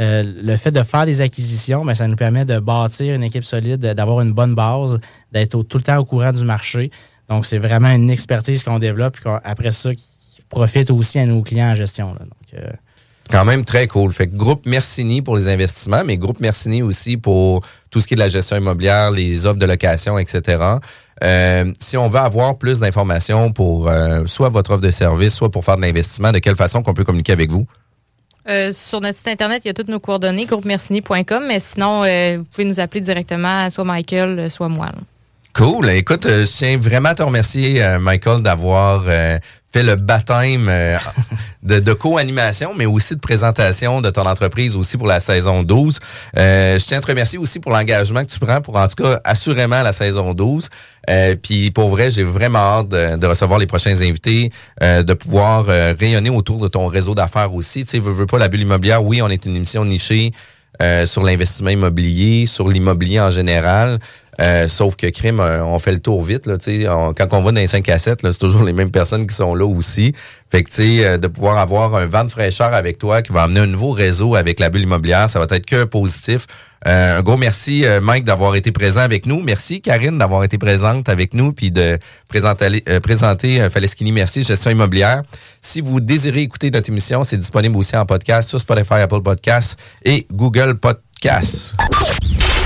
[0.00, 3.44] euh, le fait de faire des acquisitions, ben, ça nous permet de bâtir une équipe
[3.44, 4.98] solide, d'avoir une bonne base,
[5.30, 6.90] d'être tout le temps au courant du marché.
[7.28, 10.04] Donc, c'est vraiment une expertise qu'on développe, et après ça, qui
[10.48, 12.16] profite aussi à nos clients en gestion.
[12.54, 12.70] Euh,
[13.30, 14.10] quand même très cool.
[14.10, 18.14] Fait que groupe Mercini pour les investissements, mais groupe Mercini aussi pour tout ce qui
[18.14, 20.64] est de la gestion immobilière, les offres de location, etc.
[21.22, 23.92] Euh, si on veut avoir plus d'informations pour
[24.26, 27.04] soit votre offre de service, soit pour faire de l'investissement, de quelle façon qu'on peut
[27.04, 27.66] communiquer avec vous?
[28.48, 32.38] Euh, sur notre site internet, il y a toutes nos coordonnées, groupemercini.com, mais sinon, euh,
[32.38, 34.90] vous pouvez nous appeler directement, soit Michael, soit moi.
[35.52, 35.90] Cool.
[35.90, 39.04] Écoute, euh, je tiens vraiment à te remercier, Michael, d'avoir
[39.72, 40.98] fait le baptême euh,
[41.62, 45.98] de, co-animation, mais aussi de présentation de ton entreprise aussi pour la saison 12.
[46.36, 49.02] Euh, je tiens à te remercier aussi pour l'engagement que tu prends pour, en tout
[49.02, 50.68] cas, assurément la saison 12.
[51.08, 54.50] Euh, puis pour vrai, j'ai vraiment hâte de, recevoir les prochains invités,
[54.80, 57.84] de pouvoir rayonner autour de ton réseau d'affaires aussi.
[57.84, 60.32] Tu sais, veux, veux pas la bulle immobilière, oui, on est une émission nichée.
[61.04, 64.00] sur l'investissement immobilier, sur l'immobilier en général.
[64.40, 66.46] Euh, sauf que crime, euh, on fait le tour vite.
[66.46, 66.56] Là,
[66.88, 69.34] on, quand on va dans les 5 à 7, c'est toujours les mêmes personnes qui
[69.34, 70.14] sont là aussi.
[70.50, 73.60] Fait que euh, de pouvoir avoir un vent de fraîcheur avec toi qui va amener
[73.60, 76.46] un nouveau réseau avec la bulle immobilière, ça va être que positif.
[76.86, 79.42] un gros merci, Mike, d'avoir été présent avec nous.
[79.42, 85.22] Merci, Karine, d'avoir été présente avec nous puis de présenter, présenter Faleschini Merci, gestion immobilière.
[85.60, 89.78] Si vous désirez écouter notre émission, c'est disponible aussi en podcast sur Spotify, Apple Podcasts
[90.02, 91.76] et Google Podcasts.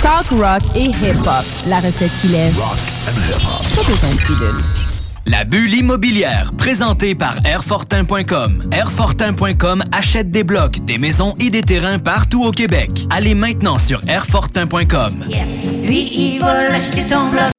[0.04, 1.46] Talk, rock et hip-hop.
[1.66, 2.54] La recette qui lève.
[2.58, 2.76] Rock
[3.08, 3.74] and hip-hop.
[3.74, 8.68] Pas besoin de La bulle immobilière, présentée par Airfortin.com.
[8.70, 12.90] Airfortin.com achète des blocs, des maisons et des terrains partout au Québec.
[13.08, 15.24] Allez maintenant sur Airfortin.com.
[15.30, 15.48] Yes.
[15.86, 17.53] Lui, il va l'acheter ton bloc.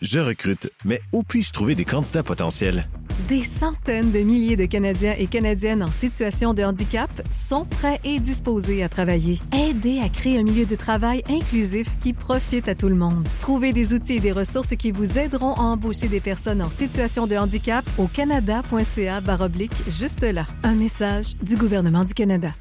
[0.00, 2.88] Je recrute, mais où puis-je trouver des candidats potentiels?
[3.28, 8.18] Des centaines de milliers de Canadiens et Canadiennes en situation de handicap sont prêts et
[8.18, 9.38] disposés à travailler.
[9.52, 13.28] Aidez à créer un milieu de travail inclusif qui profite à tout le monde.
[13.40, 17.26] Trouvez des outils et des ressources qui vous aideront à embaucher des personnes en situation
[17.26, 20.46] de handicap au canada.ca baroblique juste là.
[20.62, 22.54] Un message du gouvernement du Canada.